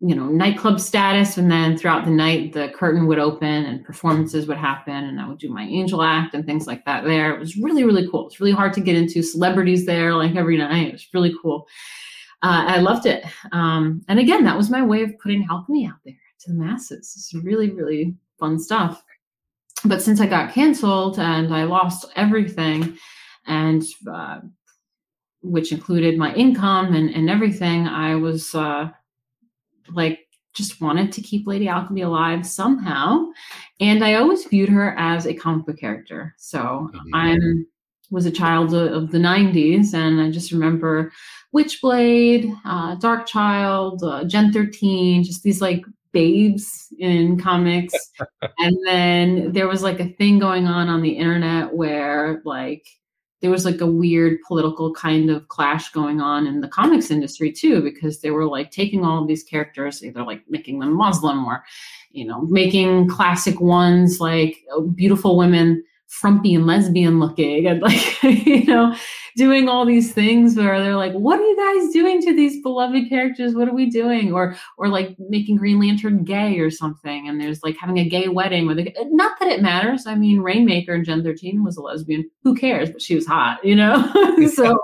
[0.00, 4.46] you know nightclub status and then throughout the night the curtain would open and performances
[4.46, 7.32] would happen and i would do my angel act and things like that there.
[7.32, 8.26] It was really really cool.
[8.26, 10.88] It's really hard to get into celebrities there like every night.
[10.88, 11.66] It was really cool.
[12.42, 13.24] Uh, i loved it.
[13.52, 17.14] Um, and again that was my way of putting alchemy out there to the masses.
[17.16, 19.02] It's really really fun stuff.
[19.84, 22.98] But since i got canceled and i lost everything
[23.46, 24.40] and uh,
[25.44, 28.90] which included my income and, and everything, I was uh,
[29.92, 30.20] like,
[30.54, 33.26] just wanted to keep Lady Alchemy alive somehow.
[33.80, 36.34] And I always viewed her as a comic book character.
[36.38, 37.14] So mm-hmm.
[37.14, 37.66] I'm
[38.10, 41.12] was a child of, the 90s and I just remember
[41.54, 47.94] Witchblade, uh, Darkchylde, uh, Gen 13, just these like babes in comics.
[48.58, 52.86] and then there was like a thing going on on the internet where like
[53.44, 57.52] there was like a weird political kind of clash going on in the comics industry
[57.52, 61.44] too because they were like taking all of these characters either like making them muslim
[61.44, 61.62] or
[62.10, 65.84] you know making classic ones like oh, beautiful women
[66.20, 68.94] frumpy and lesbian looking and like you know
[69.36, 73.08] doing all these things where they're like what are you guys doing to these beloved
[73.08, 73.54] characters?
[73.54, 74.32] What are we doing?
[74.32, 77.28] Or or like making green lantern gay or something.
[77.28, 80.06] And there's like having a gay wedding with a, not that it matters.
[80.06, 82.30] I mean rainmaker in gen 13 was a lesbian.
[82.44, 82.90] Who cares?
[82.90, 84.10] But she was hot you know?
[84.54, 84.78] So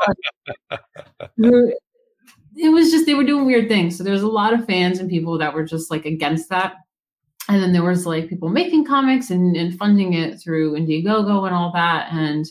[2.57, 3.97] it was just they were doing weird things.
[3.97, 6.75] So there's a lot of fans and people that were just like against that
[7.51, 11.55] and then there was like people making comics and, and funding it through Indiegogo and
[11.55, 12.09] all that.
[12.13, 12.47] And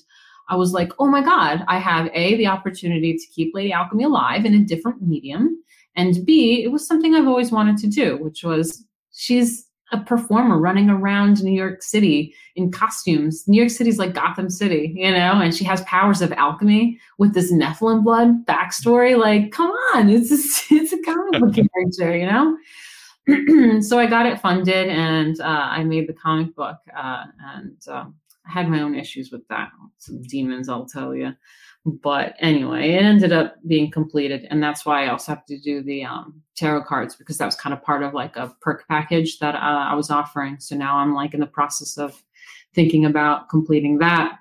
[0.49, 4.03] I was like, oh my God, I have A, the opportunity to keep Lady Alchemy
[4.03, 5.63] alive in a different medium.
[5.95, 8.83] And B, it was something I've always wanted to do, which was
[9.13, 13.47] she's a performer running around New York City in costumes.
[13.47, 17.33] New York City's like Gotham City, you know, and she has powers of alchemy with
[17.33, 19.17] this Nephilim blood backstory.
[19.17, 20.35] Like, come on, it's a,
[20.75, 22.57] it's a comic book character, you know?
[23.81, 26.77] so I got it funded and uh, I made the comic book.
[26.95, 27.25] Uh,
[27.55, 28.15] and um,
[28.47, 29.69] I had my own issues with that.
[29.97, 31.35] Some demons, I'll tell you.
[31.85, 34.47] But anyway, it ended up being completed.
[34.49, 37.55] And that's why I also have to do the um, tarot cards because that was
[37.55, 39.57] kind of part of like a perk package that uh,
[39.89, 40.59] I was offering.
[40.59, 42.21] So now I'm like in the process of
[42.75, 44.39] thinking about completing that.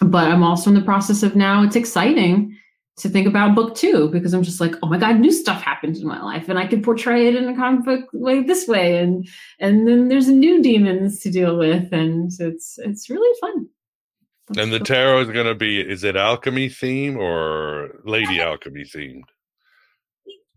[0.00, 2.56] But I'm also in the process of now, it's exciting
[2.98, 5.96] to think about book two because I'm just like, oh my god, new stuff happened
[5.96, 8.98] in my life, and I could portray it in a comic book way this way,
[8.98, 9.28] and
[9.58, 13.68] and then there's new demons to deal with, and it's it's really fun.
[14.48, 18.50] That's and the tarot is going to be is it alchemy theme or lady uh,
[18.50, 19.24] alchemy themed?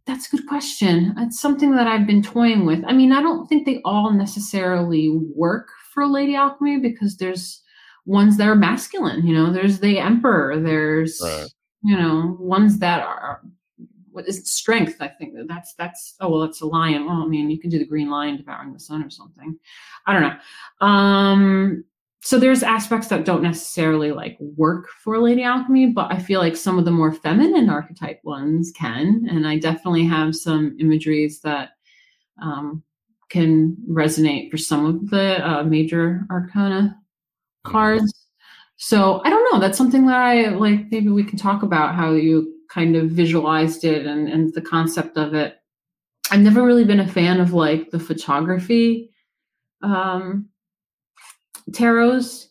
[0.06, 1.14] That's a good question.
[1.18, 2.84] It's something that I've been toying with.
[2.88, 7.62] I mean, I don't think they all necessarily work for lady alchemy because there's
[8.06, 9.28] ones that are masculine.
[9.28, 10.60] You know, there's the emperor.
[10.60, 11.50] There's right
[11.84, 13.42] you know ones that are
[14.12, 17.06] what is strength i think that's that's oh well it's a lion.
[17.06, 19.58] Well i mean you can do the green lion devouring the sun or something.
[20.06, 20.86] I don't know.
[20.86, 21.84] Um
[22.22, 26.56] so there's aspects that don't necessarily like work for lady alchemy but i feel like
[26.56, 31.70] some of the more feminine archetype ones can and i definitely have some imageries that
[32.42, 32.84] um,
[33.30, 36.98] can resonate for some of the uh, major arcana
[37.64, 38.19] cards
[38.82, 39.60] so I don't know.
[39.60, 40.90] That's something that I like.
[40.90, 45.18] Maybe we can talk about how you kind of visualized it and, and the concept
[45.18, 45.58] of it.
[46.32, 49.12] I've never really been a fan of like the photography
[49.82, 50.48] um,
[51.72, 52.48] tarots.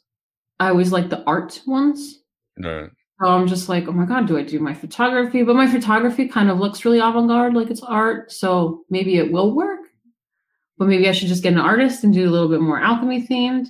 [0.60, 2.18] I always like the art ones.
[2.62, 2.90] Right.
[3.22, 5.42] So I'm just like, oh my god, do I do my photography?
[5.42, 8.32] But my photography kind of looks really avant-garde, like it's art.
[8.32, 9.80] So maybe it will work.
[10.76, 13.26] But maybe I should just get an artist and do a little bit more alchemy
[13.26, 13.68] themed.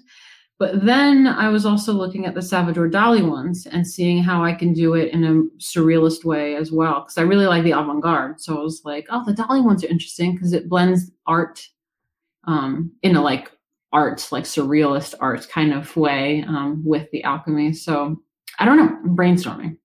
[0.58, 4.52] But then I was also looking at the Salvador Dali ones and seeing how I
[4.52, 7.00] can do it in a surrealist way as well.
[7.00, 8.40] Because I really like the avant garde.
[8.40, 11.64] So I was like, oh, the Dali ones are interesting because it blends art
[12.44, 13.52] um, in a like
[13.92, 17.72] art, like surrealist art kind of way um, with the alchemy.
[17.72, 18.20] So
[18.58, 19.76] I don't know, I'm brainstorming.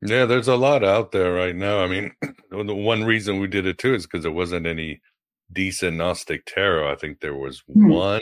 [0.00, 1.82] Yeah, there's a lot out there right now.
[1.82, 2.12] I mean,
[2.50, 5.00] the one reason we did it too is because there wasn't any
[5.52, 6.92] decent Gnostic tarot.
[6.92, 7.88] I think there was mm-hmm.
[7.88, 8.20] one,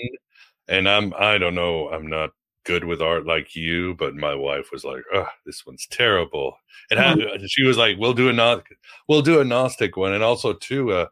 [0.69, 1.89] and I'm I don't know.
[1.89, 2.31] I'm not
[2.65, 6.57] good with art like you, but my wife was like, "Oh, this one's terrible."
[6.91, 7.47] And mm-hmm.
[7.47, 10.93] she was like, "We'll do a Gnostic, we'll do a Gnostic one," and also too,
[10.93, 11.07] uh,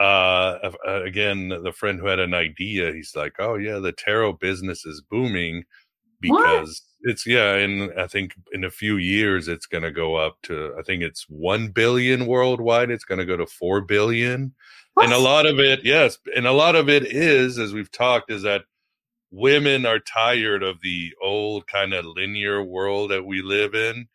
[0.00, 0.70] uh,
[1.04, 5.00] again, the friend who had an idea, he's like, "Oh yeah, the tarot business is
[5.00, 5.64] booming
[6.20, 6.90] because." What?
[7.04, 10.74] it's yeah and i think in a few years it's going to go up to
[10.78, 14.54] i think it's 1 billion worldwide it's going to go to 4 billion
[14.94, 15.04] what?
[15.04, 18.30] and a lot of it yes and a lot of it is as we've talked
[18.30, 18.62] is that
[19.34, 24.06] women are tired of the old kind of linear world that we live in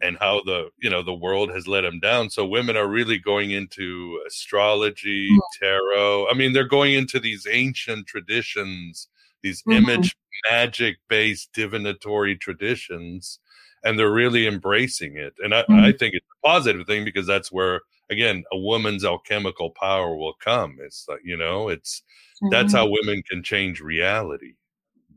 [0.00, 3.18] and how the you know the world has let them down so women are really
[3.18, 5.38] going into astrology mm.
[5.58, 9.08] tarot i mean they're going into these ancient traditions
[9.42, 9.84] these mm-hmm.
[9.84, 10.16] image
[10.48, 13.40] magic based divinatory traditions
[13.82, 15.80] and they're really embracing it and I, mm-hmm.
[15.80, 20.34] I, think it's a positive thing because that's where again a woman's alchemical power will
[20.34, 22.04] come it's like you know it's
[22.50, 23.06] that's how mm-hmm.
[23.06, 24.54] women can change reality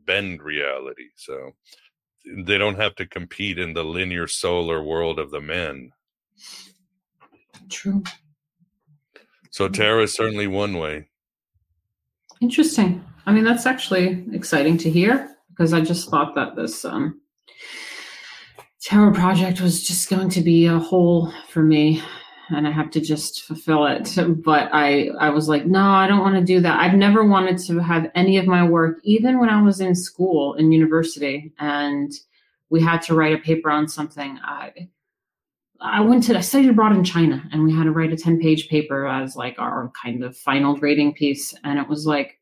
[0.06, 1.52] bend reality so
[2.46, 5.90] they don't have to compete in the linear solar world of the men.
[7.68, 8.02] True.
[9.50, 11.08] So tarot is certainly one way.
[12.40, 13.04] Interesting.
[13.26, 17.20] I mean, that's actually exciting to hear because I just thought that this um,
[18.90, 22.02] project was just going to be a hole for me
[22.50, 24.16] and I have to just fulfill it.
[24.44, 26.78] But I, I was like, no, I don't want to do that.
[26.78, 30.54] I've never wanted to have any of my work, even when I was in school
[30.54, 32.12] in university and
[32.70, 34.38] we had to write a paper on something.
[34.42, 34.88] I,
[35.80, 38.40] I went to I studied abroad in China and we had to write a 10
[38.40, 41.54] page paper as like our kind of final grading piece.
[41.64, 42.40] And it was like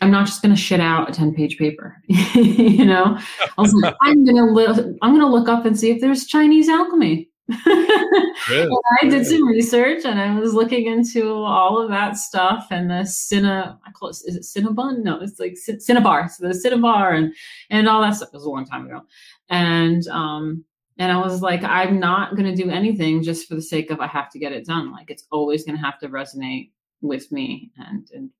[0.00, 1.96] I'm not just going to shit out a 10 page paper.
[2.08, 3.18] you know,
[3.56, 6.26] I was like, I'm going to I'm going to look up and see if there's
[6.26, 7.28] Chinese alchemy.
[7.50, 13.04] I did some research and I was looking into all of that stuff and the
[13.04, 15.02] Cinna, I call it, is it Cinnabon?
[15.02, 16.28] No, it's like Cinnabar.
[16.28, 17.34] So the Cinnabar and,
[17.70, 19.02] and all that stuff it was a long time ago.
[19.50, 20.64] And, um,
[20.98, 24.00] and I was like, I'm not going to do anything just for the sake of
[24.00, 24.92] I have to get it done.
[24.92, 26.70] Like it's always going to have to resonate
[27.02, 28.30] with me and, and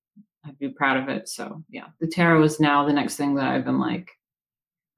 [0.47, 1.29] I'd be proud of it.
[1.29, 4.11] So yeah, the tarot is now the next thing that I've been like,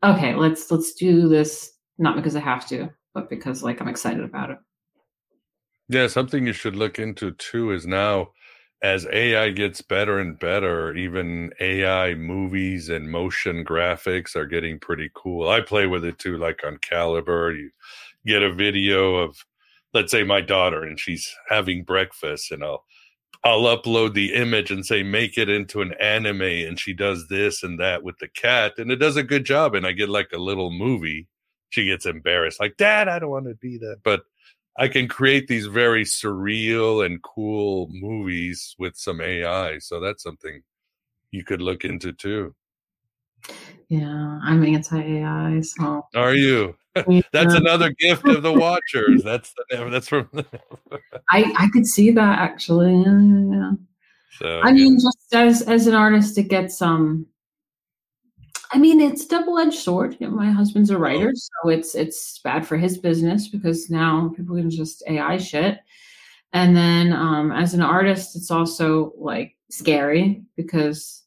[0.05, 4.23] okay, let's let's do this not because I have to, but because like I'm excited
[4.23, 4.59] about it.
[5.89, 8.29] Yeah, something you should look into too is now
[8.83, 15.11] as AI gets better and better, even AI movies and motion graphics are getting pretty
[15.15, 15.49] cool.
[15.49, 17.57] I play with it too, like on Kaiber.
[17.57, 17.71] You
[18.27, 19.35] get a video of,
[19.95, 22.85] let's say, my daughter, and she's having breakfast, and I'll
[23.45, 27.63] I'll upload the image and say make it into an anime and she does this
[27.63, 30.33] and that with the cat and it does a good job and I get like
[30.33, 31.29] a little movie.
[31.71, 34.23] She gets embarrassed like dad I don't want to be that but
[34.79, 40.63] I can create these very surreal and cool movies with some AI so that's something
[41.31, 42.55] you could look into too.
[43.89, 46.77] Yeah, I'm anti AI so Are you?
[46.95, 49.23] that's another gift of the watchers.
[49.23, 50.29] That's the, that's from.
[51.31, 52.95] I I could see that actually.
[52.95, 53.71] Yeah, yeah, yeah.
[54.39, 57.27] So, I mean, just as as an artist, it gets um.
[58.73, 60.17] I mean, it's double edged sword.
[60.19, 61.41] You know, my husband's a writer, oh.
[61.63, 65.81] so it's it's bad for his business because now people can just AI shit.
[66.53, 71.25] And then um, as an artist, it's also like scary because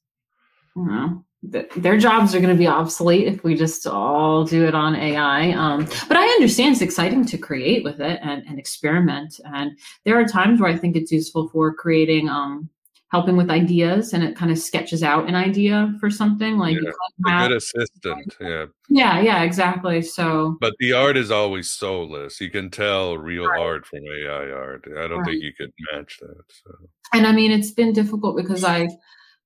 [0.76, 4.76] you know their jobs are going to be obsolete if we just all do it
[4.76, 5.52] on AI.
[5.52, 9.40] Um, but I understand it's exciting to create with it and, and, experiment.
[9.46, 12.70] And there are times where I think it's useful for creating, um,
[13.12, 16.92] helping with ideas, and it kind of sketches out an idea for something like yeah,
[17.28, 18.36] a good assistant.
[18.40, 18.66] Yeah.
[18.90, 19.20] Yeah.
[19.20, 19.44] Yeah.
[19.44, 20.02] Exactly.
[20.02, 20.58] So.
[20.62, 22.40] But the art is always soulless.
[22.40, 23.60] You can tell real right.
[23.60, 24.86] art from AI art.
[24.98, 25.26] I don't right.
[25.26, 26.44] think you could match that.
[26.64, 26.72] So.
[27.14, 28.88] And I mean, it's been difficult because I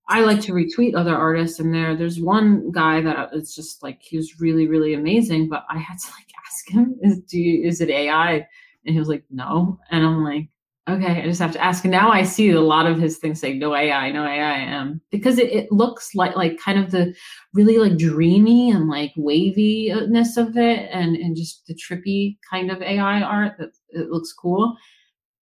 [0.09, 3.81] I like to retweet other artists, and there there's one guy that uh, it's just
[3.81, 7.39] like he was really really amazing, but I had to like ask him, is do
[7.39, 8.45] you, is it AI?
[8.85, 10.49] And he was like, no, and I'm like,
[10.89, 11.85] okay, I just have to ask.
[11.85, 15.37] Now I see a lot of his things say no AI, no AI, um, because
[15.37, 17.13] it, it looks like like kind of the
[17.53, 22.81] really like dreamy and like waviness of it, and and just the trippy kind of
[22.81, 24.75] AI art that it looks cool.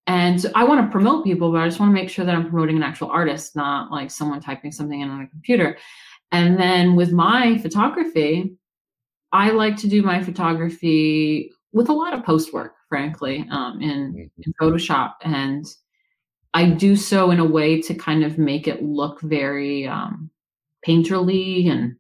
[0.08, 2.50] And I want to promote people, but I just want to make sure that I'm
[2.50, 5.78] promoting an actual artist, not like someone typing something in on a computer.
[6.32, 8.56] And then with my photography,
[9.32, 14.14] I like to do my photography with a lot of post work, frankly, um, in,
[14.14, 14.30] Mhm.
[14.46, 15.14] in Photoshop.
[15.24, 15.66] And
[16.54, 20.30] I do so in a way to kind of make it look very um,
[20.86, 21.96] painterly and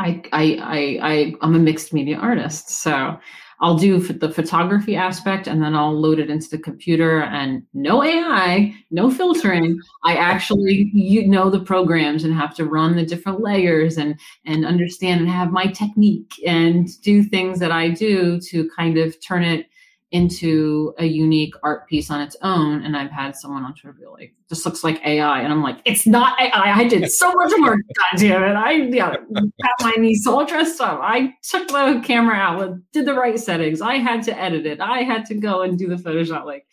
[0.00, 2.70] I, I, I, I, I'm a mixed media artist.
[2.70, 3.18] So
[3.60, 8.04] I'll do the photography aspect and then I'll load it into the computer and no
[8.04, 9.80] AI, no filtering.
[10.04, 14.64] I actually you know the programs and have to run the different layers and and
[14.64, 19.42] understand and have my technique and do things that I do to kind of turn
[19.42, 19.66] it
[20.10, 22.82] into a unique art piece on its own.
[22.82, 25.78] And I've had someone on Twitter be like, "This looks like AI," and I'm like,
[25.84, 26.50] "It's not AI.
[26.52, 27.80] I did so much work.
[27.94, 28.54] God damn it!
[28.54, 31.00] I yeah, got my niece all dressed up.
[31.02, 33.80] I took the camera out, did the right settings.
[33.82, 34.80] I had to edit it.
[34.80, 36.44] I had to go and do the Photoshop.
[36.44, 36.66] Like,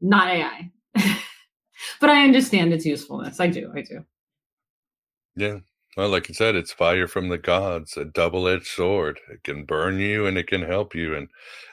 [0.00, 0.70] not AI."
[2.00, 3.40] but I understand its usefulness.
[3.40, 3.72] I do.
[3.74, 4.04] I do.
[5.36, 5.60] Yeah.
[5.96, 9.18] Well, like you said, it's fire from the gods, a double edged sword.
[9.30, 11.16] It can burn you and it can help you.
[11.16, 11.28] And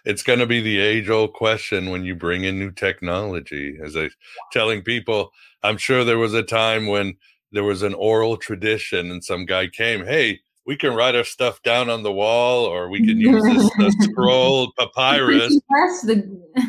[0.05, 3.77] it's going to be the age old question when you bring in new technology.
[3.83, 4.09] As I
[4.51, 7.15] telling people, I'm sure there was a time when
[7.51, 11.61] there was an oral tradition and some guy came, hey, we can write our stuff
[11.61, 15.59] down on the wall or we can use this, this uh, scroll papyrus.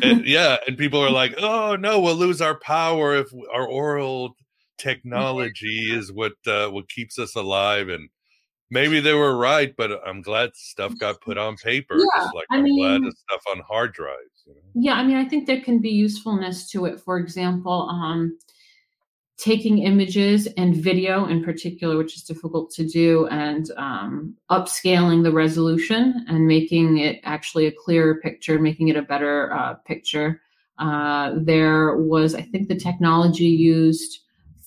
[0.03, 0.57] And, yeah.
[0.67, 4.35] And people are like, oh, no, we'll lose our power if our oral
[4.79, 8.09] technology is what uh, what keeps us alive and
[8.71, 12.47] maybe they were right but i'm glad stuff got put on paper Yeah, just like
[12.51, 14.61] I i'm glad the stuff on hard drives you know?
[14.73, 16.99] Yeah, I mean, I think there can be usefulness to it.
[16.99, 18.37] For example, um,
[19.37, 25.31] taking images and video in particular, which is difficult to do, and um, upscaling the
[25.31, 30.41] resolution and making it actually a clearer picture, making it a better uh, picture.
[30.77, 34.19] Uh, there was, I think, the technology used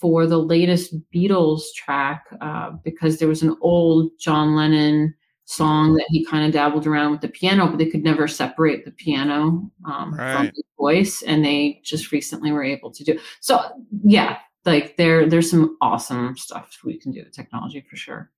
[0.03, 6.07] for the latest Beatles track uh, because there was an old John Lennon song that
[6.09, 9.70] he kind of dabbled around with the piano, but they could never separate the piano
[9.86, 10.53] um, from Right.
[10.57, 13.16] his voice, and they just recently were able to do.
[13.40, 13.61] So
[14.03, 18.32] yeah, like there there's some awesome stuff we can do with technology for sure.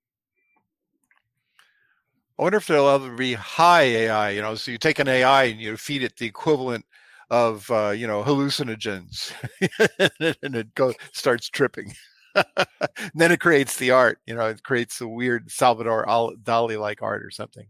[2.38, 4.30] I wonder if there'll ever be high AI.
[4.30, 6.84] You know, so you take an AI and you feed it the equivalent
[7.30, 9.32] of uh, you know hallucinogens,
[10.42, 11.94] and it goes starts tripping.
[12.34, 12.46] and
[13.14, 14.18] then it creates the art.
[14.26, 17.66] You know, it creates a weird Salvador Dali like art or something.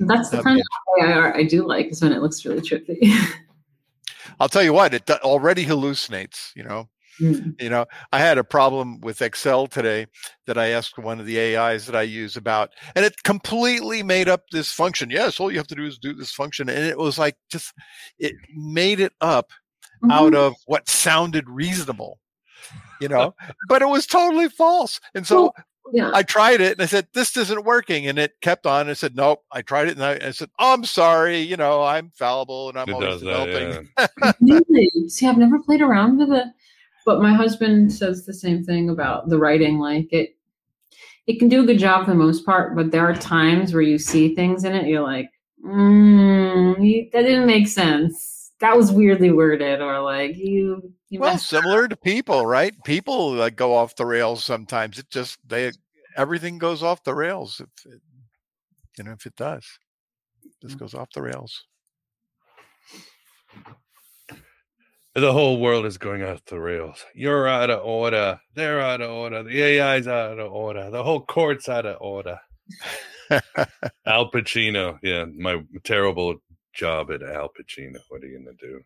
[0.00, 2.60] That's the That'd kind of AI art I do like is when it looks really
[2.60, 3.14] trippy.
[4.40, 6.54] I'll tell you what, it already hallucinates.
[6.54, 6.88] You know,
[7.20, 7.60] Mm.
[7.60, 10.06] you know i had a problem with excel today
[10.46, 14.28] that i asked one of the ais that i use about and it completely made
[14.28, 16.96] up this function yes all you have to do is do this function and it
[16.96, 17.74] was like just
[18.20, 19.50] it made it up
[20.10, 20.36] out Mhm.
[20.36, 22.20] of what sounded reasonable
[23.00, 23.34] you know
[23.68, 25.52] but it was totally false and so
[25.92, 26.10] yeah.
[26.14, 29.16] i tried it and i said this isn't working and it kept on i said
[29.16, 32.68] nope i tried it and i, I said oh, i'm sorry you know i'm fallible
[32.68, 34.32] and i'm it always does that developing yeah.
[34.68, 34.90] really?
[35.08, 36.44] See, I've never played around with it,
[37.08, 39.78] but my husband says the same thing about the writing.
[39.78, 40.36] Like it,
[41.26, 43.80] it can do a good job for the most part, but there are times where
[43.80, 45.30] you see things in it, you're like,
[45.64, 48.52] mm, that didn't make sense.
[48.60, 53.56] That was weirdly worded, or like you, you well similar to people right people like
[53.56, 55.72] go off the rails sometimes it just they
[56.14, 58.02] everything goes off the rails if it,
[58.98, 59.64] you know if it does
[60.60, 60.80] this Mm.
[60.80, 61.64] goes off the rails
[65.20, 67.04] the whole world is going off the rails.
[67.14, 68.40] You're out of order.
[68.54, 69.42] They're out of order.
[69.42, 70.90] The ai's out of order.
[70.90, 72.38] The whole court's out of order.
[74.06, 74.98] Al pacino.
[75.02, 76.36] Yeah my terrible
[76.72, 77.98] job at al pacino.
[78.08, 78.80] What are you gonna do?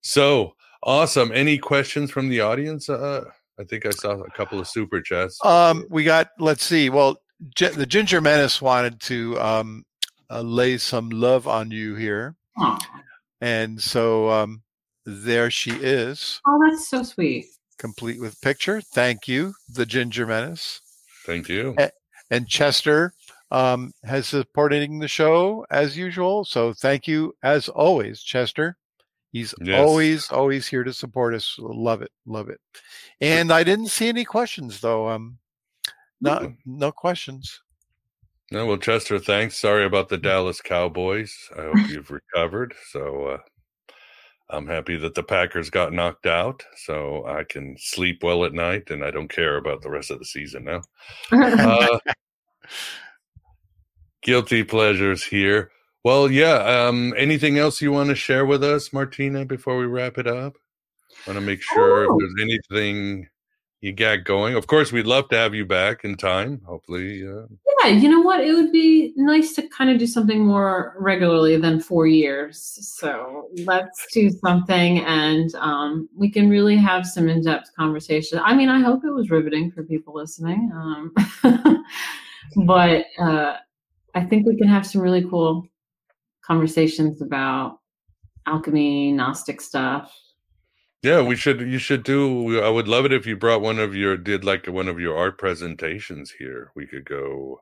[0.00, 1.32] So awesome.
[1.32, 2.88] Any questions from the audience?
[2.88, 3.24] Uh
[3.58, 5.38] i think i saw a couple of super chats.
[5.44, 6.90] Um we got let's see.
[6.90, 7.16] Well
[7.56, 9.84] Gi- the ginger menace wanted to um
[10.30, 12.34] uh, lay some love on you here.
[12.58, 12.78] Aw.
[13.40, 14.62] and so um
[15.04, 17.46] there she is Oh, that's so sweet.
[17.78, 20.80] complete with picture thank you the ginger menace
[21.26, 21.76] thank you
[22.30, 23.12] and Chester
[23.50, 26.42] um, has supporting the show as usual.
[26.46, 28.78] So thank you as always, Chester.
[29.32, 29.78] He's Yes.
[29.86, 31.56] always always here to support us.
[31.58, 32.58] Love it, love it.
[33.20, 35.06] And I didn't see any questions though.
[35.10, 35.38] Um,
[36.22, 36.56] no Mm.
[36.64, 37.60] no questions.
[38.50, 39.58] No, well, Chester, thanks.
[39.58, 41.34] Sorry about the Dallas Cowboys.
[41.54, 42.74] I hope you've recovered.
[42.90, 43.38] So uh,
[44.52, 48.90] I'm happy that the Packers got knocked out, so I can sleep well at night,
[48.90, 50.82] and I don't care about the rest of the season now.
[51.32, 51.98] Uh,
[54.22, 55.70] guilty pleasures here.
[56.04, 56.56] Well, yeah.
[56.86, 60.54] Um, anything else you want to share with us, Martina, before we wrap it up?
[61.26, 62.14] Want to make sure Oh.
[62.16, 63.28] if there's anything
[63.82, 64.54] you got going.
[64.54, 66.60] Of course, we'd love to have you back in time.
[66.64, 67.46] Hopefully, uh,
[67.82, 68.40] Yeah, you know what?
[68.40, 72.78] It would be nice to kind of do something more regularly than four years.
[72.80, 78.38] So let's do something and um, we can really have some in depth conversation.
[78.38, 80.70] I mean, I hope it was riveting for people listening.
[80.72, 81.12] Um,
[82.64, 83.56] but uh,
[84.14, 85.66] I think we can have some really cool
[86.46, 87.80] conversations about
[88.46, 90.16] alchemy, Gnostic stuff.
[91.02, 91.60] Yeah, we should.
[91.60, 92.62] You should do.
[92.62, 95.16] I would love it if you brought one of your did like one of your
[95.18, 96.70] art presentations here.
[96.76, 97.60] We could go.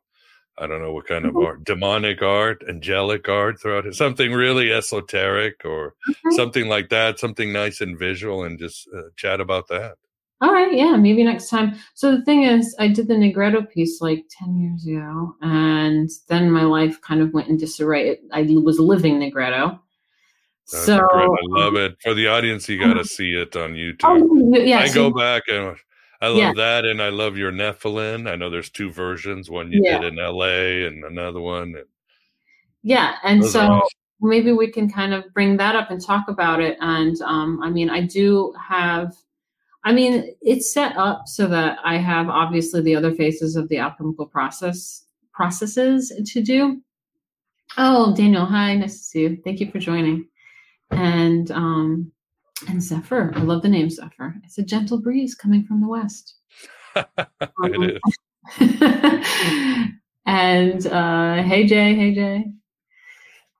[0.59, 4.71] I don't know what kind of art, demonic art, angelic art, throughout it, something really
[4.71, 6.37] esoteric or Okay.
[6.37, 9.95] something like that, something nice and visual, and just uh, chat about that.
[10.43, 11.77] All right, yeah, maybe next time.
[11.95, 16.51] So the thing is, I did the Nigredo piece like 10 years ago, and then
[16.51, 18.19] my life kind of went in disarray.
[18.33, 19.79] I was living Nigredo.
[20.73, 21.25] That's So, great.
[21.29, 21.97] I love it.
[22.03, 24.05] For the audience, you got to see it on YouTube.
[24.05, 25.77] oh, yeah, I so- go back and
[26.23, 26.53] I love Yeah.
[26.55, 28.29] that, and I love your Nephilim.
[28.31, 29.99] I know there's two versions, one you Yeah.
[30.01, 30.87] did in L.A.
[30.87, 31.75] and another one.
[31.77, 31.85] and
[32.83, 33.89] yeah, and so awesome.
[34.21, 36.77] maybe we can kind of bring that up and talk about it.
[36.81, 39.15] And um, I mean, I do have,
[39.85, 43.79] I mean, it's set up so that I have obviously the other phases of the
[43.79, 46.81] alchemical process processes to do.
[47.79, 49.39] Oh, Daniel, hi, nice to see you.
[49.45, 50.27] Thank you for joining.
[50.91, 52.13] And um,
[52.69, 54.35] and Zephyr, I love the name Zephyr.
[54.45, 56.35] It's a gentle breeze coming from the west.
[56.97, 58.01] it
[58.59, 58.59] is.
[60.27, 62.45] and uh, hey Jay, hey Jay.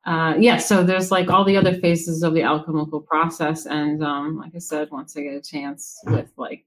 [0.07, 4.39] Uh, yeah, so there's like all the other phases of the alchemical process, and um,
[4.39, 6.65] like I said, once I get a chance with like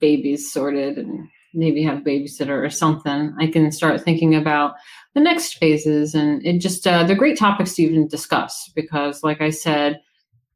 [0.00, 4.74] babies sorted and maybe have a babysitter or something, I can start thinking about
[5.14, 9.40] the next phases, and it just uh, they're great topics to even discuss because, like
[9.40, 10.00] I said,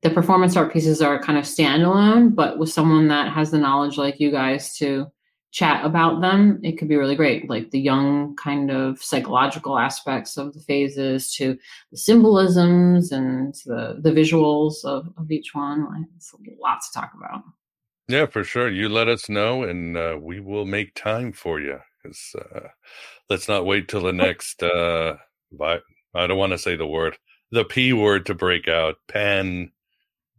[0.03, 3.99] the performance art pieces are kind of standalone, but with someone that has the knowledge
[3.99, 5.07] like you guys to
[5.51, 7.49] chat about them, it could be really great.
[7.49, 11.57] Like the Jung kind of psychological aspects of the phases to
[11.91, 16.07] the symbolisms and the, the visuals of, of each one.
[16.16, 17.43] It's lots to talk about.
[18.09, 18.70] Yeah, for sure.
[18.70, 21.78] You let us know, and uh, we will make time for you.
[22.02, 22.68] Because uh,
[23.28, 24.62] let's not wait till the next.
[24.62, 25.16] Uh,
[25.52, 25.80] vi-
[26.14, 27.18] I don't want to say the word,
[27.51, 28.97] the p word to break out.
[29.09, 29.70] Pan.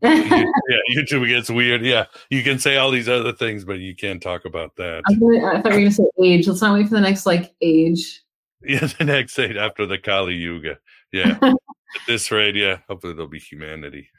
[0.02, 0.10] You-
[0.70, 1.84] yeah, YouTube gets weird.
[1.84, 5.04] Yeah, you can say all these other things, but you can't talk about that.
[5.08, 6.48] I thought I thought you were going to say age.
[6.48, 8.22] Let's not wait for the next like age.
[8.62, 10.80] Yeah, the next eight after the Kali Yuga.
[11.14, 11.56] Yeah, at
[12.08, 12.80] this rate, yeah.
[12.90, 14.10] Hopefully, there'll be humanity.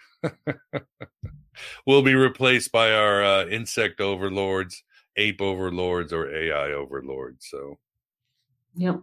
[1.87, 4.83] We'll be replaced by our uh, insect overlords,
[5.17, 7.47] ape overlords, or AI overlords.
[7.51, 7.79] So,
[8.77, 9.03] Yep.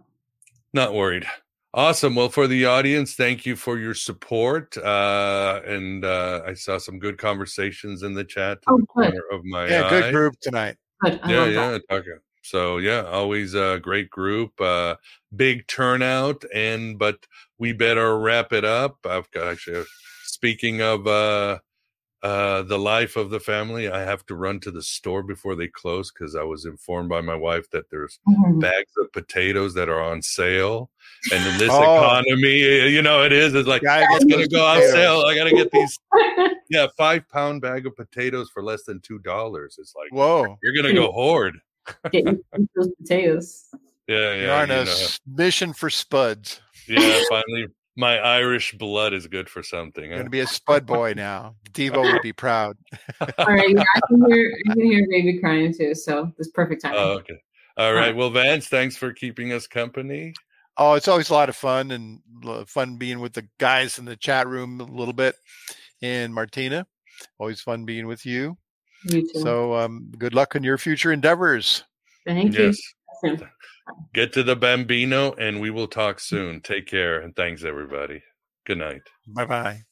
[0.72, 1.26] not worried.
[1.74, 2.14] Awesome.
[2.14, 4.76] Well, for the audience, thank you for your support.
[4.78, 9.20] Uh, and uh, I saw some good conversations in the chat to Oh, the good.
[9.30, 9.90] of my Yeah, eye.
[9.90, 10.76] good group tonight.
[11.02, 11.20] Good.
[11.28, 11.70] Yeah, yeah.
[11.72, 11.82] that.
[11.88, 12.18] talking.
[12.42, 14.96] So yeah, always a great group, uh,
[15.36, 17.26] big turnout, and but
[17.58, 18.96] we better wrap it up.
[19.04, 19.84] I've got actually
[20.24, 21.58] speaking of uh,
[22.22, 25.68] uh, the life of the family, I have to run to the store before they
[25.68, 28.60] close because I was informed by my wife that there's Mhm.
[28.60, 30.90] bags of potatoes that are on sale,
[31.32, 31.80] and in this Oh.
[31.82, 32.58] economy,
[32.90, 33.54] you know, it is.
[33.54, 35.20] It's like Gotta it's gonna go on sale.
[35.26, 35.98] I gotta get these.
[36.70, 39.76] Yeah, five pound bag of potatoes for less than two dollars.
[39.78, 40.58] It's like Whoa.
[40.62, 41.58] you're gonna go hoard.
[42.12, 42.26] Get
[42.76, 43.64] those potatoes.
[44.06, 44.60] Yeah, You're yeah.
[44.62, 45.06] on you a know.
[45.26, 46.60] mission for spuds.
[46.86, 50.04] Yeah, finally, my Irish blood is good for something.
[50.04, 50.18] You're huh?
[50.18, 51.56] going to be a spud boy now.
[51.72, 52.76] Devo would be proud.
[53.20, 56.82] All right, yeah, I can hear I can hear baby crying too, so it's perfect
[56.82, 56.94] time.
[56.96, 57.34] Oh, okay.
[57.76, 58.14] All right.
[58.14, 60.32] Well, Vance, thanks for keeping us company.
[60.76, 62.20] Oh, it's always a lot of fun and
[62.68, 65.34] fun being with the guys in the chat room a little bit.
[66.00, 66.86] And Martina,
[67.38, 68.56] always fun being with you.
[69.04, 69.40] you too.
[69.40, 71.82] So, um, good luck in your future endeavors.
[72.24, 72.80] Thank Yes.
[73.24, 73.38] you.
[74.14, 76.60] Get to the Bambino, and we will talk soon.
[76.60, 78.22] Take care, and thanks, everybody.
[78.66, 79.02] Good night.
[79.26, 79.82] Bye bye.